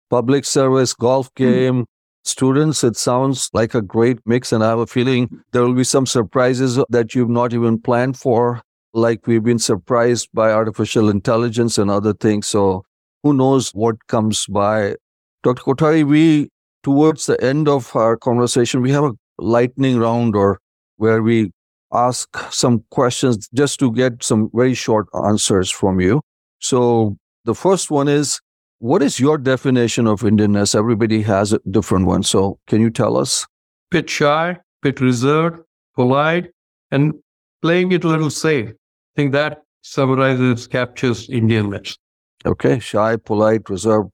Public 0.10 0.46
service, 0.46 0.94
golf 0.94 1.30
hmm. 1.38 1.44
game, 1.44 1.86
students. 2.24 2.84
It 2.84 2.96
sounds 2.96 3.50
like 3.54 3.74
a 3.74 3.82
great 3.82 4.20
mix, 4.26 4.52
and 4.52 4.64
I 4.64 4.70
have 4.70 4.80
a 4.80 4.88
feeling 4.88 5.30
there 5.52 5.64
will 5.64 5.74
be 5.74 5.84
some 5.84 6.06
surprises 6.06 6.80
that 6.90 7.16
you've 7.16 7.30
not 7.30 7.54
even 7.54 7.80
planned 7.80 8.18
for. 8.18 8.62
Like 8.94 9.28
we've 9.28 9.44
been 9.44 9.60
surprised 9.60 10.30
by 10.34 10.52
artificial 10.52 11.10
intelligence 11.10 11.78
and 11.78 11.92
other 11.92 12.14
things. 12.14 12.48
So 12.48 12.84
who 13.24 13.34
knows 13.34 13.70
what 13.72 14.08
comes 14.08 14.46
by. 14.48 14.96
Dr. 15.44 15.62
Kothari, 15.62 16.04
we, 16.06 16.50
towards 16.84 17.26
the 17.26 17.42
end 17.44 17.68
of 17.68 17.96
our 17.96 18.18
conversation, 18.18 18.82
we 18.82 18.92
have 18.92 19.04
a 19.04 19.14
lightning 19.38 20.00
round 20.00 20.36
or 20.36 20.60
where 21.00 21.22
we 21.24 21.52
ask 21.94 22.38
some 22.52 22.84
questions 22.92 23.50
just 23.54 23.80
to 23.80 23.92
get 23.92 24.22
some 24.22 24.50
very 24.54 24.74
short 24.74 25.08
answers 25.26 25.72
from 25.72 26.00
you. 26.00 26.22
So 26.60 27.18
the 27.46 27.56
first 27.56 27.90
one 27.90 28.08
is 28.08 28.40
what 28.80 29.02
is 29.02 29.20
your 29.20 29.38
definition 29.38 30.08
of 30.08 30.22
Indianness? 30.22 30.76
Everybody 30.76 31.22
has 31.22 31.54
a 31.54 31.60
different 31.72 32.06
one. 32.06 32.24
So 32.24 32.60
can 32.68 32.82
you 32.82 32.90
tell 32.90 33.18
us? 33.18 33.48
Bit 33.92 34.10
shy, 34.10 34.58
bit 34.82 35.00
reserved, 35.00 35.62
polite, 35.96 36.52
and 36.92 37.14
playing 37.62 37.92
it 37.94 38.04
a 38.04 38.08
little 38.08 38.30
safe. 38.30 38.70
I 38.70 39.14
think 39.16 39.32
that 39.32 39.64
summarizes, 39.82 40.68
captures 40.68 41.28
Indianness. 41.28 41.98
Okay, 42.46 42.80
shy, 42.80 43.16
polite, 43.16 43.70
reserved, 43.70 44.12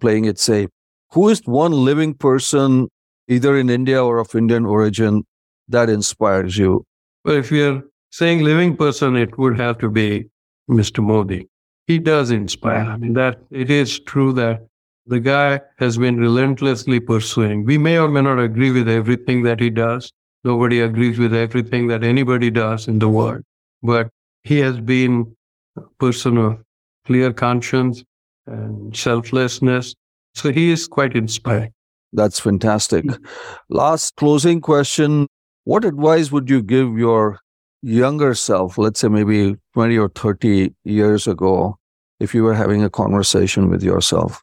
playing 0.00 0.26
it 0.26 0.38
safe. 0.38 0.68
Who 1.12 1.28
is 1.30 1.40
one 1.44 1.72
living 1.72 2.14
person, 2.14 2.88
either 3.28 3.58
in 3.58 3.70
India 3.70 4.02
or 4.04 4.18
of 4.18 4.34
Indian 4.34 4.66
origin, 4.66 5.24
that 5.68 5.90
inspires 5.90 6.56
you? 6.56 6.84
Well, 7.24 7.36
if 7.36 7.50
you're 7.50 7.82
saying 8.10 8.42
living 8.42 8.76
person, 8.76 9.16
it 9.16 9.36
would 9.38 9.58
have 9.58 9.78
to 9.78 9.90
be 9.90 10.26
Mr. 10.70 11.02
Modi. 11.02 11.48
he 11.88 11.98
does 11.98 12.30
inspire. 12.30 12.84
I 12.84 12.96
mean, 12.98 13.14
that 13.14 13.40
it 13.50 13.70
is 13.70 13.98
true 13.98 14.32
that 14.34 14.66
the 15.06 15.20
guy 15.20 15.60
has 15.78 15.96
been 15.96 16.18
relentlessly 16.18 17.00
pursuing. 17.00 17.64
We 17.64 17.78
may 17.78 17.98
or 17.98 18.08
may 18.08 18.20
not 18.20 18.38
agree 18.38 18.70
with 18.70 18.88
everything 18.88 19.42
that 19.44 19.58
he 19.58 19.70
does. 19.70 20.12
Nobody 20.44 20.80
agrees 20.80 21.18
with 21.18 21.34
everything 21.34 21.88
that 21.88 22.04
anybody 22.04 22.50
does 22.50 22.88
in 22.88 22.98
the 22.98 23.08
world. 23.08 23.42
But 23.82 24.10
he 24.44 24.58
has 24.58 24.78
been 24.78 25.34
a 25.76 25.82
person 25.98 26.36
of 26.36 26.62
clear 27.06 27.32
conscience 27.32 28.04
and 28.46 28.94
selflessness. 28.94 29.94
So 30.34 30.52
he 30.52 30.70
is 30.70 30.86
quite 30.86 31.16
inspiring. 31.16 31.72
That's 32.12 32.38
fantastic. 32.38 33.06
Last 33.70 34.14
closing 34.16 34.60
question. 34.60 35.26
What 35.68 35.84
advice 35.84 36.32
would 36.32 36.48
you 36.48 36.62
give 36.62 36.96
your 36.96 37.40
younger 37.82 38.34
self, 38.34 38.78
let's 38.78 39.00
say 39.00 39.08
maybe 39.08 39.54
20 39.74 39.98
or 39.98 40.08
30 40.08 40.74
years 40.84 41.26
ago, 41.26 41.76
if 42.20 42.34
you 42.34 42.42
were 42.42 42.54
having 42.54 42.82
a 42.82 42.88
conversation 42.88 43.68
with 43.68 43.82
yourself? 43.82 44.42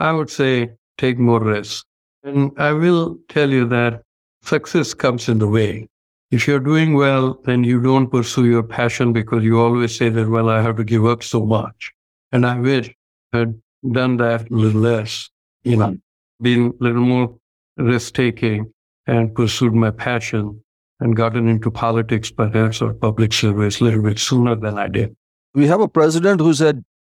I 0.00 0.12
would 0.12 0.28
say 0.28 0.72
take 0.98 1.18
more 1.18 1.40
risks. 1.40 1.86
And 2.24 2.52
I 2.58 2.74
will 2.74 3.16
tell 3.30 3.48
you 3.48 3.66
that 3.68 4.02
success 4.42 4.92
comes 4.92 5.30
in 5.30 5.38
the 5.38 5.48
way. 5.48 5.88
If 6.30 6.46
you're 6.46 6.60
doing 6.60 6.92
well, 6.92 7.40
then 7.46 7.64
you 7.64 7.80
don't 7.80 8.08
pursue 8.08 8.44
your 8.44 8.62
passion 8.62 9.14
because 9.14 9.42
you 9.42 9.58
always 9.58 9.96
say 9.96 10.10
that, 10.10 10.28
well, 10.28 10.50
I 10.50 10.60
have 10.60 10.76
to 10.76 10.84
give 10.84 11.06
up 11.06 11.22
so 11.22 11.46
much. 11.46 11.90
And 12.32 12.44
I 12.44 12.60
wish 12.60 12.94
I 13.32 13.38
had 13.38 13.62
done 13.92 14.18
that 14.18 14.50
a 14.50 14.54
little 14.54 14.82
less, 14.82 15.30
you 15.64 15.76
know, 15.78 15.96
been 16.42 16.74
a 16.78 16.84
little 16.84 17.00
more 17.00 17.34
risk 17.78 18.12
taking 18.12 18.74
and 19.06 19.34
pursued 19.34 19.72
my 19.72 19.90
passion 19.90 20.62
and 21.00 21.16
gotten 21.16 21.48
into 21.48 21.70
politics 21.70 22.30
perhaps 22.30 22.80
or 22.80 22.94
public 22.94 23.32
service 23.32 23.80
a 23.80 23.84
little 23.84 24.02
bit 24.02 24.18
sooner 24.18 24.54
than 24.54 24.78
I 24.78 24.88
did. 24.88 25.14
We 25.54 25.66
have 25.66 25.80
a 25.80 25.88
president 25.88 26.40
who's 26.40 26.62
at 26.62 26.76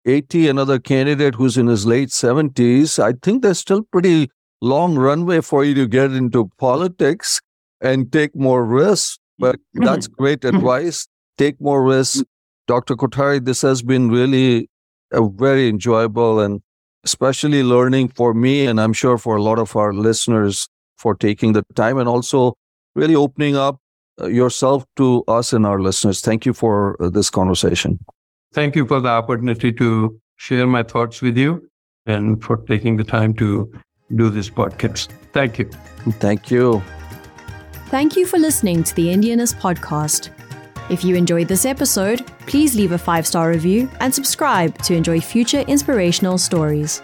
80, 0.06 0.48
another 0.48 0.78
candidate 0.78 1.34
who's 1.34 1.56
in 1.56 1.66
his 1.66 1.86
late 1.86 2.10
70s. 2.10 3.02
I 3.02 3.14
think 3.22 3.42
there's 3.42 3.58
still 3.58 3.82
pretty 3.82 4.30
long 4.60 4.96
runway 4.96 5.40
for 5.40 5.64
you 5.64 5.74
to 5.74 5.86
get 5.86 6.12
into 6.12 6.50
politics 6.58 7.40
and 7.80 8.10
take 8.12 8.34
more 8.34 8.64
risks. 8.64 9.18
But 9.38 9.56
mm-hmm. 9.56 9.84
that's 9.84 10.06
great 10.06 10.40
mm-hmm. 10.40 10.56
advice. 10.56 11.06
Take 11.36 11.60
more 11.60 11.84
risks. 11.84 12.24
Dr. 12.66 12.96
Kothari, 12.96 13.44
this 13.44 13.62
has 13.62 13.82
been 13.82 14.10
really 14.10 14.68
a 15.12 15.28
very 15.28 15.68
enjoyable 15.68 16.40
and 16.40 16.60
especially 17.04 17.62
learning 17.62 18.08
for 18.08 18.34
me, 18.34 18.66
and 18.66 18.80
I'm 18.80 18.92
sure 18.92 19.16
for 19.16 19.36
a 19.36 19.42
lot 19.42 19.60
of 19.60 19.76
our 19.76 19.92
listeners 19.92 20.68
for 20.98 21.14
taking 21.14 21.52
the 21.52 21.62
time 21.74 21.98
and 21.98 22.08
also 22.08 22.54
really 22.96 23.14
opening 23.14 23.56
up 23.56 23.78
uh, 24.20 24.26
yourself 24.26 24.84
to 24.96 25.22
us 25.28 25.52
and 25.52 25.66
our 25.66 25.80
listeners. 25.80 26.20
Thank 26.20 26.46
you 26.46 26.52
for 26.52 26.96
uh, 27.00 27.10
this 27.10 27.30
conversation. 27.30 27.98
Thank 28.52 28.74
you 28.74 28.86
for 28.86 29.00
the 29.00 29.10
opportunity 29.10 29.72
to 29.74 30.18
share 30.36 30.66
my 30.66 30.82
thoughts 30.82 31.20
with 31.22 31.36
you 31.36 31.68
and 32.06 32.42
for 32.42 32.56
taking 32.56 32.96
the 32.96 33.04
time 33.04 33.34
to 33.34 33.70
do 34.14 34.30
this 34.30 34.48
podcast. 34.48 35.10
Thank 35.32 35.58
you. 35.58 35.68
Thank 36.18 36.50
you. 36.50 36.82
Thank 37.88 38.16
you 38.16 38.26
for 38.26 38.38
listening 38.38 38.82
to 38.84 38.94
the 38.94 39.08
Indianness 39.08 39.54
podcast. 39.54 40.30
If 40.88 41.04
you 41.04 41.16
enjoyed 41.16 41.48
this 41.48 41.64
episode, 41.64 42.26
please 42.46 42.76
leave 42.76 42.92
a 42.92 42.98
five 42.98 43.26
star 43.26 43.50
review 43.50 43.90
and 44.00 44.14
subscribe 44.14 44.78
to 44.82 44.94
enjoy 44.94 45.20
future 45.20 45.60
inspirational 45.60 46.38
stories. 46.38 47.02